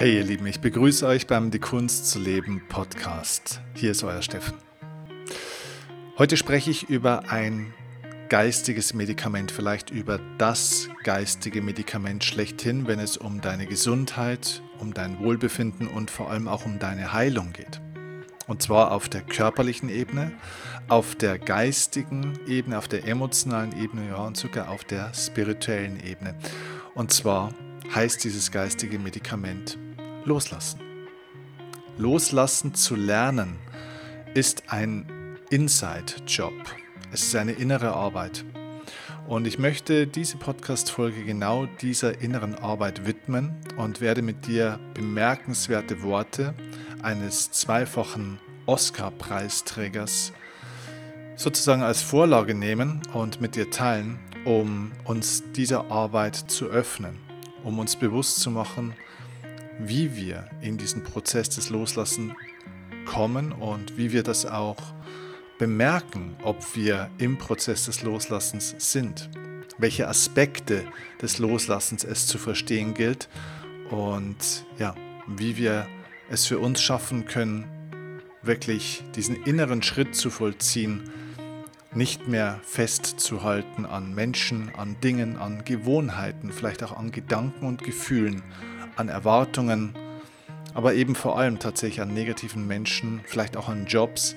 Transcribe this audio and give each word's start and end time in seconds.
Hey 0.00 0.16
ihr 0.16 0.24
Lieben, 0.24 0.46
ich 0.46 0.60
begrüße 0.60 1.06
euch 1.06 1.26
beim 1.26 1.50
Die 1.50 1.58
Kunst 1.58 2.08
zu 2.08 2.18
leben 2.18 2.62
Podcast. 2.70 3.60
Hier 3.74 3.90
ist 3.90 4.02
euer 4.02 4.22
Steffen. 4.22 4.54
Heute 6.16 6.38
spreche 6.38 6.70
ich 6.70 6.88
über 6.88 7.28
ein 7.28 7.74
geistiges 8.30 8.94
Medikament, 8.94 9.52
vielleicht 9.52 9.90
über 9.90 10.18
das 10.38 10.88
geistige 11.04 11.60
Medikament 11.60 12.24
schlechthin, 12.24 12.86
wenn 12.86 12.98
es 12.98 13.18
um 13.18 13.42
deine 13.42 13.66
Gesundheit, 13.66 14.62
um 14.78 14.94
dein 14.94 15.20
Wohlbefinden 15.20 15.86
und 15.86 16.10
vor 16.10 16.30
allem 16.30 16.48
auch 16.48 16.64
um 16.64 16.78
deine 16.78 17.12
Heilung 17.12 17.52
geht. 17.52 17.82
Und 18.46 18.62
zwar 18.62 18.92
auf 18.92 19.10
der 19.10 19.20
körperlichen 19.20 19.90
Ebene, 19.90 20.32
auf 20.88 21.14
der 21.14 21.38
geistigen 21.38 22.38
Ebene, 22.46 22.78
auf 22.78 22.88
der 22.88 23.06
emotionalen 23.06 23.78
Ebene, 23.78 24.08
ja, 24.08 24.24
und 24.24 24.38
sogar 24.38 24.70
auf 24.70 24.82
der 24.82 25.12
spirituellen 25.12 26.02
Ebene. 26.02 26.36
Und 26.94 27.12
zwar 27.12 27.52
heißt 27.94 28.24
dieses 28.24 28.50
geistige 28.50 28.98
Medikament 28.98 29.76
Loslassen. 30.24 30.80
Loslassen 31.96 32.74
zu 32.74 32.94
lernen 32.94 33.58
ist 34.34 34.64
ein 34.68 35.38
Inside-Job. 35.48 36.52
Es 37.10 37.22
ist 37.22 37.36
eine 37.36 37.52
innere 37.52 37.94
Arbeit. 37.94 38.44
Und 39.26 39.46
ich 39.46 39.58
möchte 39.58 40.06
diese 40.06 40.36
Podcast-Folge 40.36 41.24
genau 41.24 41.66
dieser 41.80 42.20
inneren 42.20 42.54
Arbeit 42.54 43.06
widmen 43.06 43.56
und 43.78 44.02
werde 44.02 44.20
mit 44.20 44.46
dir 44.46 44.78
bemerkenswerte 44.92 46.02
Worte 46.02 46.54
eines 47.02 47.50
zweifachen 47.50 48.40
Oscar-Preisträgers 48.66 50.34
sozusagen 51.36 51.82
als 51.82 52.02
Vorlage 52.02 52.54
nehmen 52.54 53.00
und 53.14 53.40
mit 53.40 53.56
dir 53.56 53.70
teilen, 53.70 54.18
um 54.44 54.92
uns 55.04 55.42
dieser 55.52 55.90
Arbeit 55.90 56.36
zu 56.36 56.66
öffnen, 56.66 57.18
um 57.64 57.78
uns 57.78 57.96
bewusst 57.96 58.40
zu 58.40 58.50
machen, 58.50 58.94
wie 59.82 60.14
wir 60.14 60.48
in 60.60 60.76
diesen 60.76 61.02
Prozess 61.02 61.48
des 61.48 61.70
Loslassen 61.70 62.34
kommen 63.06 63.52
und 63.52 63.96
wie 63.96 64.12
wir 64.12 64.22
das 64.22 64.44
auch 64.46 64.94
bemerken, 65.58 66.36
ob 66.42 66.76
wir 66.76 67.10
im 67.18 67.38
Prozess 67.38 67.86
des 67.86 68.02
Loslassens 68.02 68.74
sind, 68.78 69.30
welche 69.78 70.08
Aspekte 70.08 70.84
des 71.20 71.38
Loslassens 71.38 72.04
es 72.04 72.26
zu 72.26 72.38
verstehen 72.38 72.94
gilt 72.94 73.28
und 73.90 74.64
ja, 74.78 74.94
wie 75.26 75.56
wir 75.56 75.86
es 76.28 76.46
für 76.46 76.58
uns 76.58 76.80
schaffen 76.80 77.24
können, 77.26 77.64
wirklich 78.42 79.02
diesen 79.14 79.42
inneren 79.44 79.82
Schritt 79.82 80.14
zu 80.14 80.30
vollziehen, 80.30 81.10
nicht 81.92 82.28
mehr 82.28 82.60
festzuhalten 82.62 83.84
an 83.84 84.14
Menschen, 84.14 84.70
an 84.76 84.96
Dingen, 85.02 85.36
an 85.36 85.64
Gewohnheiten, 85.64 86.52
vielleicht 86.52 86.82
auch 86.84 86.96
an 86.96 87.10
Gedanken 87.10 87.66
und 87.66 87.82
Gefühlen, 87.82 88.42
an 89.00 89.08
Erwartungen, 89.08 89.94
aber 90.74 90.94
eben 90.94 91.14
vor 91.14 91.38
allem 91.38 91.58
tatsächlich 91.58 92.00
an 92.00 92.14
negativen 92.14 92.66
Menschen, 92.66 93.22
vielleicht 93.24 93.56
auch 93.56 93.68
an 93.68 93.86
Jobs, 93.86 94.36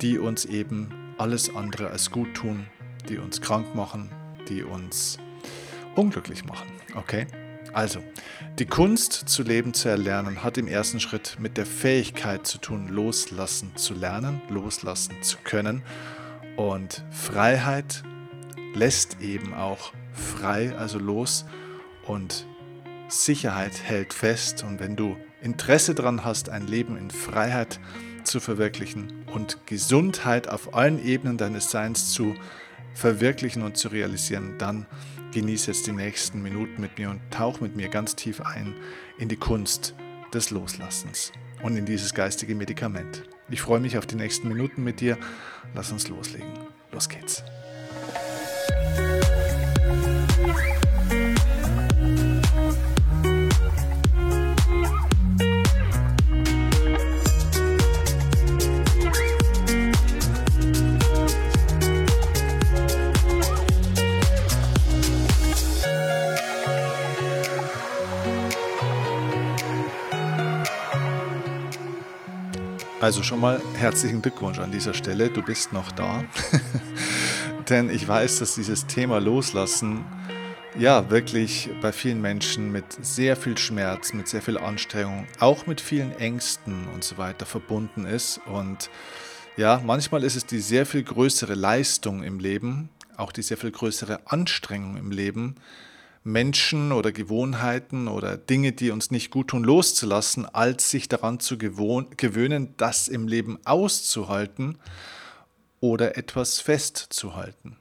die 0.00 0.18
uns 0.18 0.44
eben 0.44 0.88
alles 1.18 1.54
andere 1.54 1.90
als 1.90 2.10
gut 2.10 2.32
tun, 2.34 2.66
die 3.08 3.18
uns 3.18 3.40
krank 3.40 3.74
machen, 3.74 4.10
die 4.48 4.62
uns 4.62 5.18
unglücklich 5.96 6.44
machen. 6.44 6.68
Okay? 6.94 7.26
Also, 7.72 8.00
die 8.58 8.64
Kunst 8.64 9.12
zu 9.12 9.42
leben 9.42 9.74
zu 9.74 9.88
erlernen 9.88 10.42
hat 10.42 10.56
im 10.56 10.68
ersten 10.68 11.00
Schritt 11.00 11.36
mit 11.40 11.56
der 11.56 11.66
Fähigkeit 11.66 12.46
zu 12.46 12.58
tun, 12.58 12.88
loslassen 12.88 13.76
zu 13.76 13.92
lernen, 13.92 14.40
loslassen 14.48 15.20
zu 15.22 15.36
können. 15.44 15.82
Und 16.56 17.04
Freiheit 17.10 18.02
lässt 18.72 19.20
eben 19.20 19.52
auch 19.52 19.92
frei, 20.12 20.74
also 20.76 20.98
los. 20.98 21.44
Und 22.06 22.46
Sicherheit 23.08 23.82
hält 23.82 24.12
fest 24.12 24.64
und 24.64 24.80
wenn 24.80 24.96
du 24.96 25.16
Interesse 25.40 25.94
daran 25.94 26.24
hast, 26.24 26.48
ein 26.48 26.66
Leben 26.66 26.96
in 26.96 27.10
Freiheit 27.10 27.78
zu 28.24 28.40
verwirklichen 28.40 29.24
und 29.32 29.66
Gesundheit 29.66 30.48
auf 30.48 30.74
allen 30.74 31.04
Ebenen 31.04 31.36
deines 31.38 31.70
Seins 31.70 32.12
zu 32.12 32.34
verwirklichen 32.94 33.62
und 33.62 33.76
zu 33.76 33.88
realisieren, 33.88 34.54
dann 34.58 34.86
genieße 35.32 35.70
jetzt 35.70 35.86
die 35.86 35.92
nächsten 35.92 36.42
Minuten 36.42 36.80
mit 36.80 36.98
mir 36.98 37.10
und 37.10 37.20
tauch 37.30 37.60
mit 37.60 37.76
mir 37.76 37.88
ganz 37.88 38.16
tief 38.16 38.40
ein 38.40 38.74
in 39.18 39.28
die 39.28 39.36
Kunst 39.36 39.94
des 40.32 40.50
Loslassens 40.50 41.32
und 41.62 41.76
in 41.76 41.84
dieses 41.84 42.14
geistige 42.14 42.54
Medikament. 42.54 43.22
Ich 43.48 43.62
freue 43.62 43.80
mich 43.80 43.96
auf 43.98 44.06
die 44.06 44.16
nächsten 44.16 44.48
Minuten 44.48 44.82
mit 44.82 45.00
dir. 45.00 45.16
Lass 45.74 45.92
uns 45.92 46.08
loslegen. 46.08 46.52
Los 46.90 47.08
geht's. 47.08 47.44
Also 72.98 73.22
schon 73.22 73.40
mal 73.40 73.60
herzlichen 73.74 74.22
Glückwunsch 74.22 74.58
an 74.58 74.72
dieser 74.72 74.94
Stelle, 74.94 75.28
du 75.28 75.42
bist 75.42 75.70
noch 75.74 75.92
da. 75.92 76.24
Denn 77.68 77.90
ich 77.90 78.08
weiß, 78.08 78.38
dass 78.38 78.54
dieses 78.54 78.86
Thema 78.86 79.18
Loslassen 79.18 80.02
ja 80.78 81.10
wirklich 81.10 81.68
bei 81.82 81.92
vielen 81.92 82.22
Menschen 82.22 82.72
mit 82.72 82.86
sehr 83.04 83.36
viel 83.36 83.58
Schmerz, 83.58 84.14
mit 84.14 84.28
sehr 84.28 84.40
viel 84.40 84.56
Anstrengung, 84.56 85.26
auch 85.40 85.66
mit 85.66 85.82
vielen 85.82 86.18
Ängsten 86.18 86.88
und 86.94 87.04
so 87.04 87.18
weiter 87.18 87.44
verbunden 87.44 88.06
ist. 88.06 88.40
Und 88.46 88.88
ja, 89.58 89.82
manchmal 89.84 90.24
ist 90.24 90.36
es 90.36 90.46
die 90.46 90.60
sehr 90.60 90.86
viel 90.86 91.02
größere 91.02 91.54
Leistung 91.54 92.22
im 92.22 92.38
Leben, 92.38 92.88
auch 93.18 93.30
die 93.30 93.42
sehr 93.42 93.58
viel 93.58 93.72
größere 93.72 94.20
Anstrengung 94.24 94.96
im 94.96 95.10
Leben, 95.10 95.56
Menschen 96.26 96.90
oder 96.90 97.12
Gewohnheiten 97.12 98.08
oder 98.08 98.36
Dinge, 98.36 98.72
die 98.72 98.90
uns 98.90 99.12
nicht 99.12 99.30
gut 99.30 99.48
tun, 99.48 99.62
loszulassen, 99.62 100.44
als 100.44 100.90
sich 100.90 101.08
daran 101.08 101.38
zu 101.38 101.56
gewöhnen, 101.56 102.74
das 102.76 103.06
im 103.06 103.28
Leben 103.28 103.58
auszuhalten 103.64 104.78
oder 105.78 106.18
etwas 106.18 106.58
festzuhalten. 106.58 107.76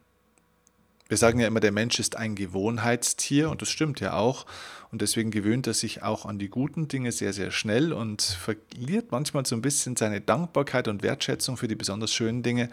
Wir 1.07 1.17
sagen 1.17 1.39
ja 1.39 1.47
immer, 1.47 1.59
der 1.59 1.71
Mensch 1.71 1.99
ist 1.99 2.17
ein 2.17 2.35
Gewohnheitstier 2.35 3.49
und 3.49 3.61
das 3.61 3.69
stimmt 3.69 3.99
ja 3.99 4.13
auch. 4.13 4.45
Und 4.91 5.01
deswegen 5.01 5.31
gewöhnt 5.31 5.67
er 5.67 5.73
sich 5.73 6.03
auch 6.03 6.25
an 6.25 6.39
die 6.39 6.49
guten 6.49 6.87
Dinge 6.87 7.11
sehr, 7.11 7.33
sehr 7.33 7.51
schnell 7.51 7.93
und 7.93 8.21
verliert 8.21 9.11
manchmal 9.11 9.45
so 9.45 9.55
ein 9.55 9.61
bisschen 9.61 9.95
seine 9.95 10.21
Dankbarkeit 10.21 10.87
und 10.87 11.03
Wertschätzung 11.03 11.57
für 11.57 11.67
die 11.67 11.75
besonders 11.75 12.13
schönen 12.13 12.43
Dinge, 12.43 12.69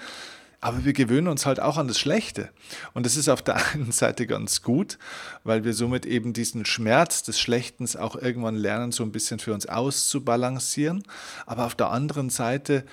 aber 0.62 0.84
wir 0.84 0.92
gewöhnen 0.92 1.26
uns 1.26 1.44
halt 1.44 1.58
auch 1.58 1.76
an 1.76 1.88
das 1.88 1.98
Schlechte. 1.98 2.48
Und 2.94 3.04
das 3.04 3.16
ist 3.16 3.28
auf 3.28 3.42
der 3.42 3.56
einen 3.74 3.90
Seite 3.90 4.28
ganz 4.28 4.62
gut, 4.62 4.96
weil 5.42 5.64
wir 5.64 5.74
somit 5.74 6.06
eben 6.06 6.32
diesen 6.32 6.64
Schmerz 6.64 7.24
des 7.24 7.38
Schlechtens 7.40 7.96
auch 7.96 8.14
irgendwann 8.14 8.54
lernen, 8.54 8.92
so 8.92 9.02
ein 9.02 9.10
bisschen 9.10 9.40
für 9.40 9.52
uns 9.52 9.66
auszubalancieren. 9.66 11.02
Aber 11.46 11.66
auf 11.66 11.74
der 11.74 11.90
anderen 11.90 12.30
Seite 12.30 12.84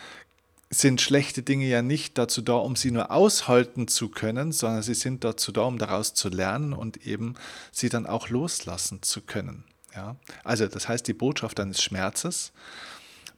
sind 0.71 0.99
schlechte 0.99 1.43
Dinge 1.43 1.67
ja 1.67 1.83
nicht 1.83 2.17
dazu 2.17 2.41
da, 2.41 2.53
um 2.53 2.75
sie 2.75 2.89
nur 2.89 3.11
aushalten 3.11 3.87
zu 3.87 4.09
können, 4.09 4.51
sondern 4.51 4.81
sie 4.81 4.95
sind 4.95 5.23
dazu 5.23 5.51
da, 5.51 5.61
um 5.61 5.77
daraus 5.77 6.15
zu 6.15 6.29
lernen 6.29 6.73
und 6.73 7.05
eben 7.05 7.35
sie 7.71 7.89
dann 7.89 8.07
auch 8.07 8.29
loslassen 8.29 9.03
zu 9.03 9.21
können. 9.21 9.63
Ja? 9.95 10.15
Also 10.43 10.65
das 10.65 10.87
heißt, 10.87 11.07
die 11.07 11.13
Botschaft 11.13 11.59
deines 11.59 11.83
Schmerzes, 11.83 12.51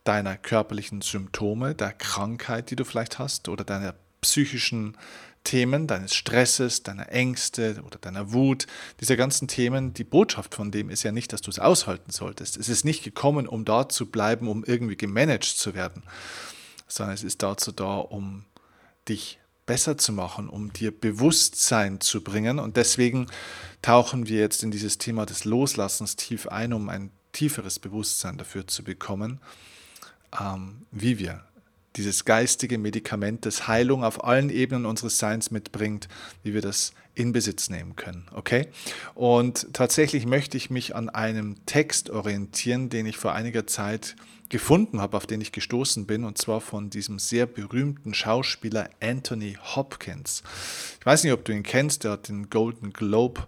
deiner 0.06 0.38
körperlichen 0.38 1.02
Symptome, 1.02 1.76
der 1.76 1.92
Krankheit, 1.92 2.72
die 2.72 2.78
du 2.78 2.86
vielleicht 2.86 3.20
hast 3.20 3.50
oder 3.50 3.66
deiner 3.66 3.94
psychischen 4.22 4.98
Themen, 5.44 5.88
deines 5.88 6.14
Stresses, 6.14 6.84
deiner 6.84 7.12
Ängste 7.12 7.82
oder 7.86 7.98
deiner 7.98 8.32
Wut, 8.32 8.68
diese 9.00 9.18
ganzen 9.18 9.48
Themen, 9.48 9.94
die 9.94 10.04
Botschaft 10.04 10.54
von 10.54 10.72
dem 10.72 10.90
ist 10.90 11.04
ja 11.04 11.12
nicht, 11.12 11.34
dass 11.34 11.42
du 11.42 11.50
es 11.50 11.60
aushalten 11.60 12.12
solltest. 12.12 12.58
Es 12.58 12.70
ist 12.70 12.86
nicht 12.86 13.04
gekommen, 13.04 13.48
um 13.48 13.66
dort 13.66 13.92
zu 13.92 14.06
bleiben, 14.06 14.48
um 14.48 14.64
irgendwie 14.64 14.98
gemanagt 14.98 15.46
zu 15.46 15.74
werden, 15.74 16.04
sondern 16.88 17.16
es 17.16 17.24
ist 17.24 17.42
dazu 17.42 17.72
da, 17.72 17.98
um 17.98 18.46
dich 19.10 19.40
besser 19.66 19.98
zu 19.98 20.12
machen, 20.14 20.50
um 20.50 20.74
dir 20.74 20.92
Bewusstsein 20.92 22.02
zu 22.02 22.24
bringen. 22.24 22.60
Und 22.60 22.78
deswegen 22.78 23.28
tauchen 23.82 24.28
wir 24.28 24.40
jetzt 24.40 24.64
in 24.64 24.70
dieses 24.70 24.98
Thema 24.98 25.26
des 25.26 25.46
Loslassens 25.46 26.16
tief 26.16 26.48
ein, 26.48 26.74
um 26.74 26.90
ein 26.90 27.12
tieferes 27.32 27.80
Bewusstsein 27.80 28.38
dafür 28.38 28.68
zu 28.68 28.84
bekommen, 28.84 29.40
ähm, 30.40 30.86
wie 30.92 31.18
wir 31.18 31.44
dieses 31.96 32.26
geistige 32.26 32.78
Medikament, 32.78 33.46
das 33.46 33.68
Heilung 33.68 34.04
auf 34.04 34.24
allen 34.24 34.50
Ebenen 34.50 34.86
unseres 34.86 35.18
Seins 35.20 35.52
mitbringt, 35.52 36.08
wie 36.44 36.54
wir 36.54 36.62
das 36.62 36.94
in 37.14 37.34
Besitz 37.34 37.70
nehmen 37.70 37.96
können. 37.96 38.26
Okay? 38.34 38.68
Und 39.16 39.68
tatsächlich 39.74 40.26
möchte 40.26 40.58
ich 40.58 40.70
mich 40.70 40.96
an 40.96 41.10
einem 41.10 41.58
Text 41.66 42.10
orientieren, 42.10 42.90
den 42.90 43.06
ich 43.06 43.18
vor 43.18 43.34
einiger 43.34 43.68
Zeit 43.68 44.16
gefunden 44.50 45.02
habe, 45.02 45.18
auf 45.18 45.26
den 45.26 45.42
ich 45.42 45.52
gestoßen 45.52 46.06
bin, 46.06 46.24
und 46.24 46.38
zwar 46.38 46.62
von 46.62 46.90
diesem 46.90 47.20
sehr 47.20 47.46
berühmten 47.46 48.14
Schauspieler 48.14 48.90
Anthony 49.02 49.58
Hopkins. 49.76 50.44
Ich 51.00 51.06
weiß 51.06 51.24
nicht, 51.24 51.34
ob 51.34 51.46
du 51.46 51.54
ihn 51.54 51.64
kennst, 51.64 52.04
der 52.04 52.12
hat 52.12 52.28
den 52.28 52.50
Golden 52.50 52.92
Globe 52.92 53.48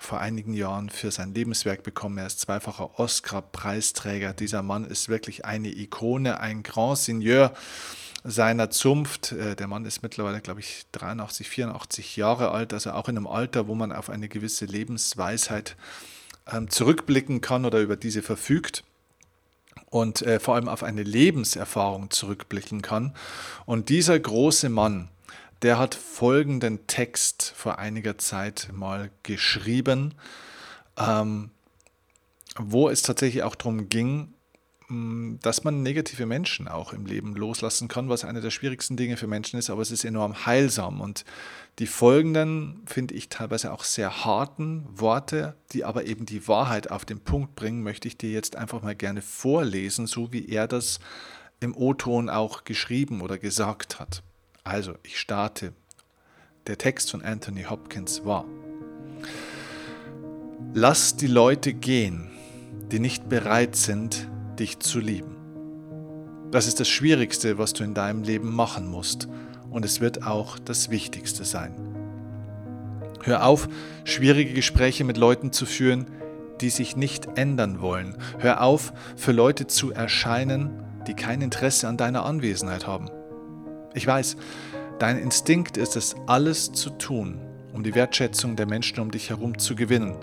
vor 0.00 0.18
einigen 0.18 0.54
Jahren 0.54 0.88
für 0.88 1.10
sein 1.10 1.34
Lebenswerk 1.34 1.82
bekommen. 1.82 2.16
Er 2.16 2.26
ist 2.26 2.40
zweifacher 2.40 2.98
Oscar-Preisträger. 2.98 4.32
Dieser 4.32 4.62
Mann 4.62 4.86
ist 4.86 5.10
wirklich 5.10 5.44
eine 5.44 5.68
Ikone, 5.68 6.40
ein 6.40 6.62
Grand 6.62 6.98
Seigneur 6.98 7.52
seiner 8.24 8.70
Zunft. 8.70 9.32
Äh, 9.32 9.56
der 9.56 9.66
Mann 9.66 9.84
ist 9.84 10.02
mittlerweile, 10.02 10.40
glaube 10.40 10.60
ich, 10.60 10.86
83, 10.92 11.48
84 11.48 12.16
Jahre 12.16 12.50
alt, 12.50 12.72
also 12.72 12.92
auch 12.92 13.08
in 13.08 13.18
einem 13.18 13.26
Alter, 13.26 13.68
wo 13.68 13.74
man 13.74 13.92
auf 13.92 14.08
eine 14.08 14.28
gewisse 14.28 14.64
Lebensweisheit 14.64 15.76
ähm, 16.50 16.70
zurückblicken 16.70 17.42
kann 17.42 17.66
oder 17.66 17.80
über 17.80 17.96
diese 17.96 18.22
verfügt 18.22 18.84
und 19.90 20.22
äh, 20.22 20.40
vor 20.40 20.54
allem 20.54 20.68
auf 20.68 20.82
eine 20.82 21.02
Lebenserfahrung 21.02 22.10
zurückblicken 22.10 22.80
kann. 22.80 23.14
Und 23.66 23.90
dieser 23.90 24.18
große 24.18 24.70
Mann, 24.70 25.08
der 25.62 25.78
hat 25.78 25.94
folgenden 25.94 26.86
Text 26.86 27.52
vor 27.56 27.78
einiger 27.78 28.18
Zeit 28.18 28.68
mal 28.72 29.10
geschrieben, 29.22 30.14
ähm, 30.96 31.50
wo 32.56 32.88
es 32.88 33.02
tatsächlich 33.02 33.42
auch 33.42 33.54
darum 33.54 33.88
ging, 33.88 34.34
Mm, 34.90 35.36
dass 35.40 35.62
man 35.62 35.84
negative 35.84 36.26
Menschen 36.26 36.66
auch 36.66 36.92
im 36.92 37.06
Leben 37.06 37.36
loslassen 37.36 37.86
kann, 37.86 38.08
was 38.08 38.24
eine 38.24 38.40
der 38.40 38.50
schwierigsten 38.50 38.96
Dinge 38.96 39.16
für 39.16 39.28
Menschen 39.28 39.56
ist, 39.56 39.70
aber 39.70 39.82
es 39.82 39.92
ist 39.92 40.04
enorm 40.04 40.46
heilsam. 40.46 41.00
Und 41.00 41.24
die 41.78 41.86
folgenden, 41.86 42.82
finde 42.86 43.14
ich 43.14 43.28
teilweise 43.28 43.72
auch 43.72 43.84
sehr 43.84 44.24
harten 44.24 44.84
Worte, 44.90 45.54
die 45.72 45.84
aber 45.84 46.06
eben 46.06 46.26
die 46.26 46.48
Wahrheit 46.48 46.90
auf 46.90 47.04
den 47.04 47.20
Punkt 47.20 47.54
bringen, 47.54 47.84
möchte 47.84 48.08
ich 48.08 48.18
dir 48.18 48.30
jetzt 48.30 48.56
einfach 48.56 48.82
mal 48.82 48.96
gerne 48.96 49.22
vorlesen, 49.22 50.08
so 50.08 50.32
wie 50.32 50.48
er 50.48 50.66
das 50.66 50.98
im 51.60 51.76
O-Ton 51.76 52.28
auch 52.28 52.64
geschrieben 52.64 53.20
oder 53.20 53.38
gesagt 53.38 54.00
hat. 54.00 54.24
Also, 54.70 54.94
ich 55.02 55.18
starte. 55.18 55.72
Der 56.68 56.78
Text 56.78 57.10
von 57.10 57.22
Anthony 57.22 57.64
Hopkins 57.64 58.24
war, 58.24 58.44
Lass 60.74 61.16
die 61.16 61.26
Leute 61.26 61.74
gehen, 61.74 62.30
die 62.92 63.00
nicht 63.00 63.28
bereit 63.28 63.74
sind, 63.74 64.28
dich 64.60 64.78
zu 64.78 65.00
lieben. 65.00 65.34
Das 66.52 66.68
ist 66.68 66.78
das 66.78 66.88
Schwierigste, 66.88 67.58
was 67.58 67.72
du 67.72 67.82
in 67.82 67.94
deinem 67.94 68.22
Leben 68.22 68.54
machen 68.54 68.86
musst 68.86 69.26
und 69.70 69.84
es 69.84 70.00
wird 70.00 70.22
auch 70.22 70.56
das 70.60 70.88
Wichtigste 70.88 71.44
sein. 71.44 71.74
Hör 73.24 73.46
auf, 73.46 73.68
schwierige 74.04 74.54
Gespräche 74.54 75.02
mit 75.02 75.16
Leuten 75.16 75.50
zu 75.50 75.66
führen, 75.66 76.06
die 76.60 76.70
sich 76.70 76.94
nicht 76.94 77.26
ändern 77.34 77.80
wollen. 77.80 78.16
Hör 78.38 78.62
auf, 78.62 78.92
für 79.16 79.32
Leute 79.32 79.66
zu 79.66 79.90
erscheinen, 79.90 80.70
die 81.08 81.14
kein 81.14 81.40
Interesse 81.40 81.88
an 81.88 81.96
deiner 81.96 82.24
Anwesenheit 82.24 82.86
haben. 82.86 83.10
Ich 83.92 84.06
weiß, 84.06 84.36
dein 84.98 85.18
Instinkt 85.18 85.76
ist 85.76 85.96
es, 85.96 86.14
alles 86.26 86.72
zu 86.72 86.90
tun, 86.90 87.40
um 87.72 87.82
die 87.82 87.94
Wertschätzung 87.94 88.54
der 88.54 88.66
Menschen 88.66 89.00
um 89.00 89.10
dich 89.10 89.30
herum 89.30 89.58
zu 89.58 89.74
gewinnen. 89.74 90.16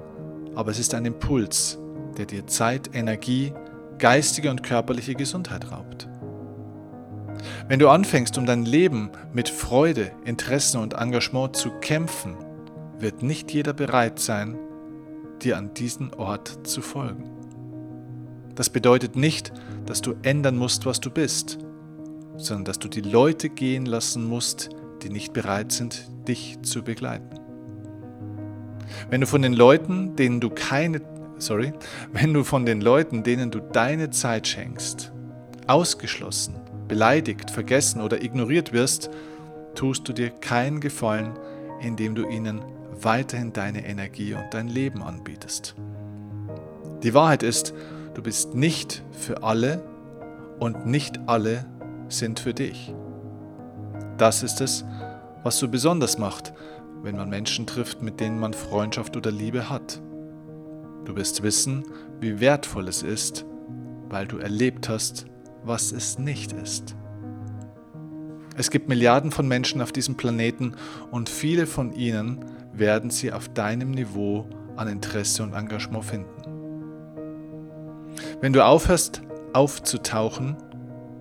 Aber 0.55 0.71
es 0.71 0.79
ist 0.79 0.93
ein 0.93 1.05
Impuls, 1.05 1.77
der 2.17 2.25
dir 2.25 2.47
Zeit, 2.47 2.91
Energie, 2.93 3.53
geistige 3.97 4.49
und 4.49 4.63
körperliche 4.63 5.15
Gesundheit 5.15 5.71
raubt. 5.71 6.07
Wenn 7.67 7.79
du 7.79 7.89
anfängst, 7.89 8.37
um 8.37 8.45
dein 8.45 8.65
Leben 8.65 9.11
mit 9.33 9.49
Freude, 9.49 10.11
Interessen 10.23 10.81
und 10.81 10.93
Engagement 10.93 11.55
zu 11.55 11.71
kämpfen, 11.81 12.35
wird 12.99 13.21
nicht 13.21 13.51
jeder 13.51 13.73
bereit 13.73 14.19
sein, 14.19 14.57
dir 15.41 15.57
an 15.57 15.73
diesen 15.73 16.13
Ort 16.13 16.65
zu 16.65 16.81
folgen. 16.81 17.29
Das 18.55 18.69
bedeutet 18.69 19.15
nicht, 19.15 19.51
dass 19.85 20.01
du 20.01 20.15
ändern 20.23 20.57
musst, 20.57 20.85
was 20.85 20.99
du 20.99 21.11
bist, 21.11 21.59
sondern 22.37 22.65
dass 22.65 22.79
du 22.79 22.87
die 22.87 23.01
Leute 23.01 23.49
gehen 23.49 23.85
lassen 23.85 24.25
musst, 24.25 24.69
die 25.03 25.09
nicht 25.09 25.33
bereit 25.33 25.71
sind, 25.71 26.09
dich 26.27 26.59
zu 26.61 26.83
begleiten. 26.83 27.39
Wenn 29.09 29.21
du 29.21 29.27
von 29.27 29.41
den 29.41 29.53
Leuten, 29.53 30.15
denen 30.15 30.39
du 30.39 30.49
keine 30.49 31.01
sorry, 31.39 31.73
wenn 32.11 32.33
du 32.33 32.43
von 32.43 32.65
den 32.65 32.81
Leuten, 32.81 33.23
denen 33.23 33.51
du 33.51 33.59
deine 33.59 34.09
Zeit 34.09 34.47
schenkst, 34.47 35.11
ausgeschlossen, 35.67 36.55
beleidigt, 36.87 37.51
vergessen 37.51 38.01
oder 38.01 38.23
ignoriert 38.23 38.73
wirst, 38.73 39.09
tust 39.75 40.07
du 40.07 40.13
dir 40.13 40.29
keinen 40.29 40.79
Gefallen, 40.79 41.33
indem 41.81 42.15
du 42.15 42.27
ihnen 42.27 42.61
weiterhin 43.01 43.53
deine 43.53 43.85
Energie 43.85 44.33
und 44.33 44.45
dein 44.51 44.67
Leben 44.67 45.03
anbietest. 45.03 45.75
Die 47.03 47.13
Wahrheit 47.13 47.43
ist, 47.43 47.73
du 48.15 48.23
bist 48.23 48.55
nicht 48.55 49.03
für 49.11 49.43
alle 49.43 49.83
und 50.59 50.87
nicht 50.87 51.19
alle 51.27 51.65
sind 52.09 52.39
für 52.39 52.53
dich. 52.53 52.93
Das 54.17 54.43
ist 54.43 54.61
es, 54.61 54.85
was 55.43 55.57
so 55.57 55.67
besonders 55.67 56.17
macht, 56.17 56.53
wenn 57.03 57.15
man 57.15 57.29
Menschen 57.29 57.67
trifft, 57.67 58.01
mit 58.01 58.19
denen 58.19 58.39
man 58.39 58.53
Freundschaft 58.53 59.15
oder 59.15 59.31
Liebe 59.31 59.69
hat. 59.69 60.01
Du 61.05 61.15
wirst 61.15 61.43
wissen, 61.43 61.85
wie 62.19 62.39
wertvoll 62.39 62.87
es 62.87 63.03
ist, 63.03 63.45
weil 64.09 64.27
du 64.27 64.37
erlebt 64.37 64.89
hast, 64.89 65.25
was 65.63 65.91
es 65.91 66.17
nicht 66.17 66.51
ist. 66.53 66.95
Es 68.55 68.71
gibt 68.71 68.89
Milliarden 68.89 69.31
von 69.31 69.47
Menschen 69.47 69.81
auf 69.81 69.91
diesem 69.91 70.17
Planeten 70.17 70.73
und 71.11 71.29
viele 71.29 71.67
von 71.67 71.93
ihnen 71.93 72.43
werden 72.73 73.09
sie 73.09 73.31
auf 73.31 73.49
deinem 73.49 73.91
Niveau 73.91 74.49
an 74.75 74.87
Interesse 74.87 75.43
und 75.43 75.53
Engagement 75.53 76.05
finden. 76.05 76.41
Wenn 78.41 78.53
du 78.53 78.65
aufhörst 78.65 79.21
aufzutauchen, 79.53 80.57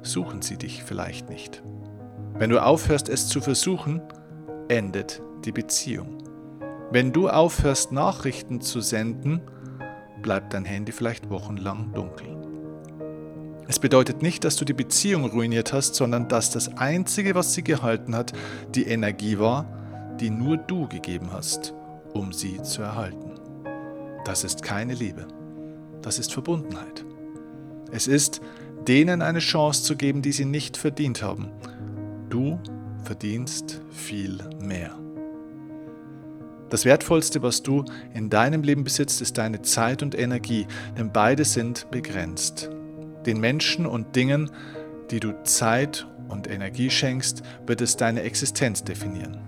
suchen 0.06 0.42
sie 0.42 0.56
dich 0.56 0.82
vielleicht 0.82 1.28
nicht. 1.28 1.62
Wenn 2.34 2.50
du 2.50 2.62
aufhörst 2.62 3.08
es 3.08 3.28
zu 3.28 3.40
versuchen, 3.40 4.00
endet 4.68 5.22
die 5.44 5.52
Beziehung. 5.52 6.18
Wenn 6.90 7.12
du 7.12 7.28
aufhörst 7.28 7.92
Nachrichten 7.92 8.60
zu 8.60 8.80
senden, 8.80 9.40
bleibt 10.22 10.54
dein 10.54 10.64
Handy 10.64 10.92
vielleicht 10.92 11.30
wochenlang 11.30 11.92
dunkel. 11.92 12.36
Es 13.68 13.80
bedeutet 13.80 14.22
nicht, 14.22 14.44
dass 14.44 14.56
du 14.56 14.64
die 14.64 14.72
Beziehung 14.72 15.28
ruiniert 15.28 15.72
hast, 15.72 15.96
sondern 15.96 16.28
dass 16.28 16.50
das 16.50 16.76
Einzige, 16.76 17.34
was 17.34 17.54
sie 17.54 17.64
gehalten 17.64 18.14
hat, 18.14 18.32
die 18.74 18.84
Energie 18.84 19.38
war, 19.38 19.66
die 20.20 20.30
nur 20.30 20.56
du 20.56 20.86
gegeben 20.88 21.32
hast, 21.32 21.74
um 22.12 22.32
sie 22.32 22.62
zu 22.62 22.82
erhalten. 22.82 23.32
Das 24.24 24.44
ist 24.44 24.62
keine 24.62 24.94
Liebe. 24.94 25.26
Das 26.02 26.18
ist 26.18 26.32
Verbundenheit. 26.32 27.04
Es 27.90 28.06
ist, 28.06 28.40
denen 28.88 29.22
eine 29.22 29.40
Chance 29.40 29.82
zu 29.82 29.96
geben, 29.96 30.22
die 30.22 30.32
sie 30.32 30.44
nicht 30.44 30.76
verdient 30.76 31.22
haben. 31.22 31.50
Du 32.28 32.58
verdienst 33.02 33.80
viel 33.90 34.38
mehr. 34.60 34.96
Das 36.68 36.84
Wertvollste, 36.84 37.42
was 37.42 37.62
du 37.62 37.84
in 38.12 38.28
deinem 38.28 38.62
Leben 38.62 38.82
besitzt, 38.82 39.20
ist 39.20 39.38
deine 39.38 39.62
Zeit 39.62 40.02
und 40.02 40.18
Energie, 40.18 40.66
denn 40.98 41.12
beide 41.12 41.44
sind 41.44 41.88
begrenzt. 41.92 42.70
Den 43.24 43.38
Menschen 43.38 43.86
und 43.86 44.16
Dingen, 44.16 44.50
die 45.10 45.20
du 45.20 45.32
Zeit 45.44 46.08
und 46.28 46.50
Energie 46.50 46.90
schenkst, 46.90 47.42
wird 47.66 47.80
es 47.80 47.96
deine 47.96 48.22
Existenz 48.22 48.82
definieren. 48.82 49.38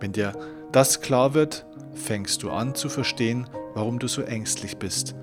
Wenn 0.00 0.12
dir 0.12 0.32
das 0.72 1.00
klar 1.00 1.34
wird, 1.34 1.66
fängst 1.94 2.42
du 2.42 2.50
an 2.50 2.74
zu 2.74 2.88
verstehen, 2.88 3.48
warum 3.74 4.00
du 4.00 4.08
so 4.08 4.22
ängstlich 4.22 4.76
bist, 4.78 5.14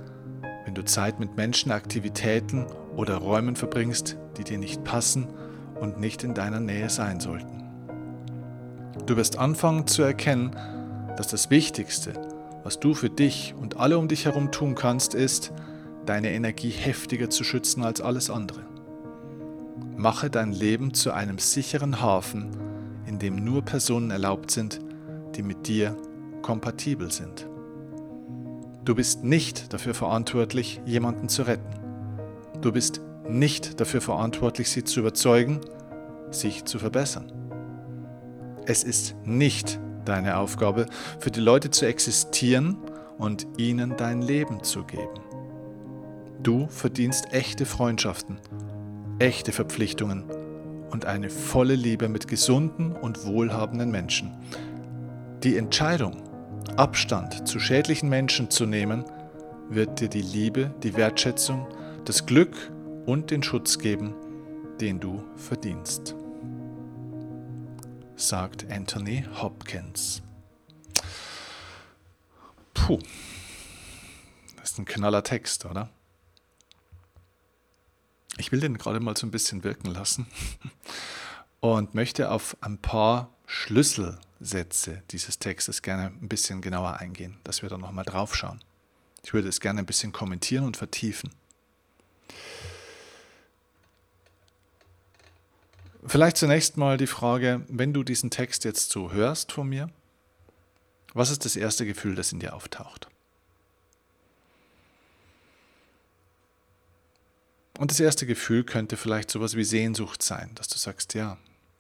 wenn 0.66 0.74
du 0.74 0.86
Zeit 0.86 1.20
mit 1.20 1.36
Menschen, 1.36 1.72
Aktivitäten 1.72 2.66
oder 2.96 3.18
Räumen 3.18 3.56
verbringst, 3.56 4.18
die 4.38 4.44
dir 4.44 4.58
nicht 4.58 4.84
passen 4.84 5.28
und 5.80 6.00
nicht 6.00 6.24
in 6.24 6.34
deiner 6.34 6.60
Nähe 6.60 6.90
sein 6.90 7.20
sollten. 7.20 7.64
Du 9.06 9.18
wirst 9.18 9.38
anfangen 9.38 9.88
zu 9.88 10.02
erkennen, 10.04 10.56
dass 11.18 11.28
das 11.28 11.50
Wichtigste, 11.50 12.14
was 12.64 12.80
du 12.80 12.94
für 12.94 13.10
dich 13.10 13.54
und 13.60 13.78
alle 13.78 13.98
um 13.98 14.08
dich 14.08 14.26
herum 14.26 14.52
tun 14.52 14.76
kannst, 14.76 15.14
ist, 15.14 15.52
deine 16.06 16.32
Energie 16.32 16.70
heftiger 16.70 17.30
zu 17.30 17.44
schützen 17.44 17.84
als 17.84 18.02
alles 18.02 18.30
andere. 18.30 18.62
Mache 19.98 20.30
dein 20.30 20.52
Leben 20.52 20.94
zu 20.94 21.12
einem 21.12 21.38
sicheren 21.38 22.02
Hafen, 22.02 22.52
in 23.06 23.20
dem 23.20 23.36
nur 23.36 23.64
Personen 23.64 24.12
erlaubt 24.12 24.52
sind, 24.52 24.80
die 25.36 25.44
mit 25.44 25.68
dir 25.68 25.98
kompatibel 26.42 27.12
sind. 27.12 27.48
Du 28.86 28.96
bist 28.96 29.24
nicht 29.24 29.74
dafür 29.74 29.94
verantwortlich, 29.94 30.82
jemanden 30.86 31.30
zu 31.30 31.44
retten. 31.44 31.83
Du 32.64 32.72
bist 32.72 33.02
nicht 33.28 33.82
dafür 33.82 34.00
verantwortlich, 34.00 34.70
sie 34.70 34.86
zu 34.86 35.02
überzeugen, 35.02 35.60
sich 36.32 36.64
zu 36.64 36.80
verbessern. 36.80 37.30
Es 38.66 38.86
ist 38.86 39.18
nicht 39.26 39.82
deine 40.06 40.38
Aufgabe, 40.38 40.86
für 41.20 41.30
die 41.30 41.42
Leute 41.42 41.72
zu 41.72 41.86
existieren 41.86 42.78
und 43.18 43.46
ihnen 43.58 43.98
dein 43.98 44.22
Leben 44.22 44.64
zu 44.64 44.86
geben. 44.86 45.20
Du 46.42 46.68
verdienst 46.68 47.34
echte 47.34 47.66
Freundschaften, 47.66 48.40
echte 49.20 49.52
Verpflichtungen 49.52 50.24
und 50.90 51.06
eine 51.06 51.30
volle 51.30 51.76
Liebe 51.76 52.08
mit 52.08 52.30
gesunden 52.30 52.94
und 52.94 53.26
wohlhabenden 53.26 53.92
Menschen. 53.92 54.38
Die 55.44 55.58
Entscheidung, 55.58 56.24
Abstand 56.78 57.46
zu 57.46 57.60
schädlichen 57.60 58.08
Menschen 58.08 58.50
zu 58.50 58.66
nehmen, 58.66 59.04
wird 59.70 60.00
dir 60.00 60.08
die 60.08 60.22
Liebe, 60.22 60.74
die 60.82 60.96
Wertschätzung, 60.96 61.68
das 62.06 62.26
Glück 62.26 62.72
und 63.06 63.32
den 63.32 63.44
Schutz 63.44 63.80
geben, 63.80 64.14
den 64.80 65.00
du 65.00 65.24
verdienst 65.36 66.16
sagt 68.28 68.70
Anthony 68.72 69.26
Hopkins. 69.42 70.22
Puh, 72.74 73.00
das 74.58 74.72
ist 74.72 74.80
ein 74.80 74.86
knaller 74.86 75.24
Text, 75.24 75.66
oder? 75.66 75.90
Ich 78.38 78.52
will 78.52 78.60
den 78.60 78.78
gerade 78.78 79.00
mal 79.00 79.16
so 79.16 79.28
ein 79.28 79.32
bisschen 79.32 79.64
wirken 79.64 79.92
lassen 79.92 80.28
und 81.60 81.94
möchte 81.94 82.32
auf 82.32 82.58
ein 82.62 82.78
paar 82.78 83.30
Schlüsselsätze 83.46 85.04
dieses 85.12 85.40
Textes 85.40 85.82
gerne 85.82 86.08
ein 86.08 86.30
bisschen 86.30 86.62
genauer 86.62 86.98
eingehen, 86.98 87.40
dass 87.44 87.62
wir 87.62 87.70
da 87.70 87.78
nochmal 87.78 88.06
drauf 88.06 88.36
schauen. 88.36 88.64
Ich 89.24 89.34
würde 89.34 89.50
es 89.50 89.60
gerne 89.60 89.80
ein 89.80 89.86
bisschen 89.86 90.12
kommentieren 90.12 90.66
und 90.66 90.78
vertiefen. 90.78 91.32
Vielleicht 96.06 96.38
zunächst 96.38 96.76
mal 96.78 96.98
die 96.98 97.08
Frage, 97.08 97.66
wenn 97.70 97.94
du 97.94 98.04
diesen 98.04 98.30
Text 98.30 98.66
jetzt 98.66 98.92
so 98.92 99.12
hörst 99.12 99.52
von 99.52 99.70
mir, 99.70 99.90
was 101.14 101.30
ist 101.30 101.46
das 101.46 101.56
erste 101.56 101.86
Gefühl, 101.86 102.16
das 102.16 102.32
in 102.32 102.40
dir 102.40 102.54
auftaucht? 102.54 103.08
Und 107.78 107.92
das 107.92 108.00
erste 108.00 108.26
Gefühl 108.26 108.64
könnte 108.64 108.98
vielleicht 108.98 109.32
sowas 109.32 109.56
wie 109.56 109.64
Sehnsucht 109.64 110.22
sein, 110.22 110.52
dass 110.56 110.68
du 110.68 110.78
sagst, 110.78 111.14
ja, 111.14 111.38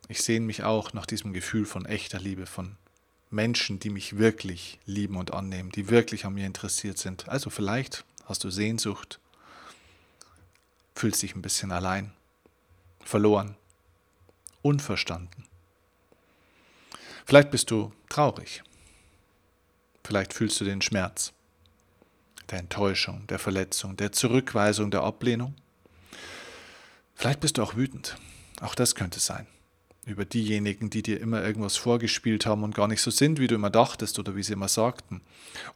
ich 0.07 0.21
sehne 0.21 0.45
mich 0.45 0.63
auch 0.63 0.93
nach 0.93 1.05
diesem 1.05 1.33
Gefühl 1.33 1.65
von 1.65 1.85
echter 1.85 2.19
Liebe, 2.19 2.45
von 2.45 2.77
Menschen, 3.29 3.79
die 3.79 3.89
mich 3.89 4.17
wirklich 4.17 4.79
lieben 4.85 5.17
und 5.17 5.33
annehmen, 5.33 5.71
die 5.71 5.89
wirklich 5.89 6.25
an 6.25 6.33
mir 6.33 6.45
interessiert 6.45 6.97
sind. 6.97 7.27
Also 7.29 7.49
vielleicht 7.49 8.05
hast 8.25 8.43
du 8.43 8.49
Sehnsucht, 8.49 9.19
fühlst 10.95 11.21
dich 11.21 11.35
ein 11.35 11.41
bisschen 11.41 11.71
allein, 11.71 12.11
verloren, 13.03 13.55
unverstanden. 14.63 15.45
Vielleicht 17.25 17.51
bist 17.51 17.69
du 17.69 17.93
traurig. 18.09 18.63
Vielleicht 20.03 20.33
fühlst 20.33 20.59
du 20.59 20.65
den 20.65 20.81
Schmerz 20.81 21.33
der 22.49 22.59
Enttäuschung, 22.59 23.25
der 23.27 23.39
Verletzung, 23.39 23.95
der 23.95 24.11
Zurückweisung, 24.11 24.91
der 24.91 25.03
Ablehnung. 25.03 25.55
Vielleicht 27.15 27.39
bist 27.39 27.57
du 27.57 27.63
auch 27.63 27.75
wütend. 27.75 28.17
Auch 28.61 28.75
das 28.75 28.95
könnte 28.95 29.19
sein. 29.19 29.47
Über 30.05 30.25
diejenigen, 30.25 30.89
die 30.89 31.01
dir 31.01 31.21
immer 31.21 31.41
irgendwas 31.41 31.77
vorgespielt 31.77 32.45
haben 32.45 32.63
und 32.63 32.75
gar 32.75 32.89
nicht 32.89 33.01
so 33.01 33.09
sind, 33.09 33.39
wie 33.39 33.47
du 33.47 33.55
immer 33.55 33.69
dachtest 33.69 34.19
oder 34.19 34.35
wie 34.35 34.43
sie 34.43 34.51
immer 34.51 34.67
sagten. 34.67 35.21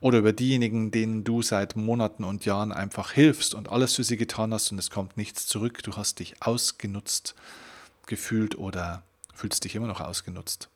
Oder 0.01 0.19
über 0.19 0.33
diejenigen, 0.33 0.91
denen 0.91 1.23
du 1.23 1.41
seit 1.41 1.77
Monaten 1.77 2.25
und 2.25 2.43
Jahren 2.43 2.73
einfach 2.73 3.11
hilfst 3.11 3.55
und 3.55 3.69
alles 3.69 3.95
für 3.95 4.03
sie 4.03 4.17
getan 4.17 4.53
hast 4.53 4.71
und 4.71 4.79
es 4.79 4.89
kommt 4.89 5.15
nichts 5.15 5.47
zurück. 5.47 5.81
Du 5.83 5.95
hast 5.95 6.19
dich 6.19 6.41
ausgenutzt 6.41 7.35
gefühlt 8.07 8.57
oder 8.57 9.03
fühlst 9.33 9.63
dich 9.63 9.75
immer 9.75 9.87
noch 9.87 10.01
ausgenutzt. 10.01 10.69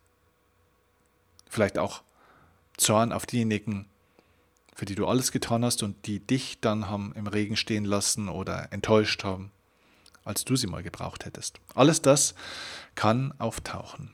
Vielleicht 1.49 1.77
auch 1.77 2.03
Zorn 2.77 3.11
auf 3.11 3.25
diejenigen, 3.25 3.87
für 4.75 4.85
die 4.85 4.95
du 4.95 5.07
alles 5.07 5.31
getan 5.31 5.65
hast 5.65 5.83
und 5.83 6.05
die 6.07 6.19
dich 6.19 6.59
dann 6.61 6.87
haben 6.87 7.13
im 7.15 7.27
Regen 7.27 7.57
stehen 7.57 7.85
lassen 7.85 8.29
oder 8.29 8.71
enttäuscht 8.71 9.23
haben 9.23 9.51
als 10.23 10.45
du 10.45 10.55
sie 10.55 10.67
mal 10.67 10.83
gebraucht 10.83 11.25
hättest. 11.25 11.59
Alles 11.73 12.01
das 12.01 12.35
kann 12.95 13.33
auftauchen. 13.39 14.11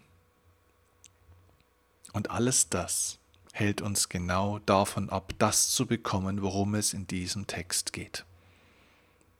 Und 2.13 2.31
alles 2.31 2.69
das 2.69 3.19
hält 3.51 3.81
uns 3.81 4.09
genau 4.09 4.59
davon 4.59 5.09
ab, 5.09 5.33
das 5.39 5.69
zu 5.69 5.85
bekommen, 5.85 6.41
worum 6.41 6.75
es 6.75 6.93
in 6.93 7.07
diesem 7.07 7.47
Text 7.47 7.93
geht. 7.93 8.25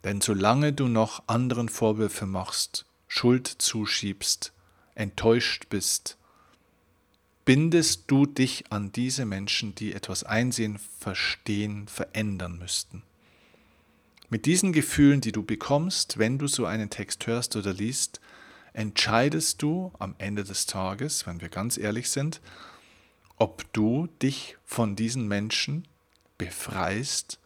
Denn 0.04 0.22
solange 0.22 0.74
du 0.74 0.88
noch 0.88 1.24
anderen 1.28 1.70
Vorwürfe 1.70 2.26
machst, 2.26 2.86
Schuld 3.08 3.48
zuschiebst, 3.48 4.54
enttäuscht 4.96 5.68
bist, 5.70 6.18
bindest 7.46 8.04
du 8.08 8.26
dich 8.26 8.66
an 8.72 8.92
diese 8.92 9.26
Menschen, 9.26 9.74
die 9.74 9.94
etwas 9.94 10.24
einsehen, 10.24 10.80
verstehen, 11.00 11.88
verändern 11.88 12.58
müssten. 12.58 13.04
Mit 14.30 14.46
diesen 14.46 14.74
Gefühlen, 14.74 15.22
die 15.22 15.32
du 15.32 15.44
bekommst, 15.44 16.18
wenn 16.18 16.38
du 16.38 16.48
so 16.48 16.66
einen 16.66 16.90
Text 16.90 17.26
hörst 17.28 17.56
oder 17.56 17.74
liest, 17.74 18.20
entscheidest 18.74 19.62
du 19.62 19.94
am 19.98 20.16
Ende 20.18 20.44
des 20.44 20.66
Tages, 20.66 21.26
wenn 21.26 21.40
wir 21.40 21.48
ganz 21.48 21.78
ehrlich 21.78 22.10
sind, 22.10 22.42
ob 23.38 23.72
du 23.72 24.08
dich 24.22 24.58
von 24.66 24.98
diesen 24.98 25.28
Menschen 25.28 25.88
befreist 26.38 27.40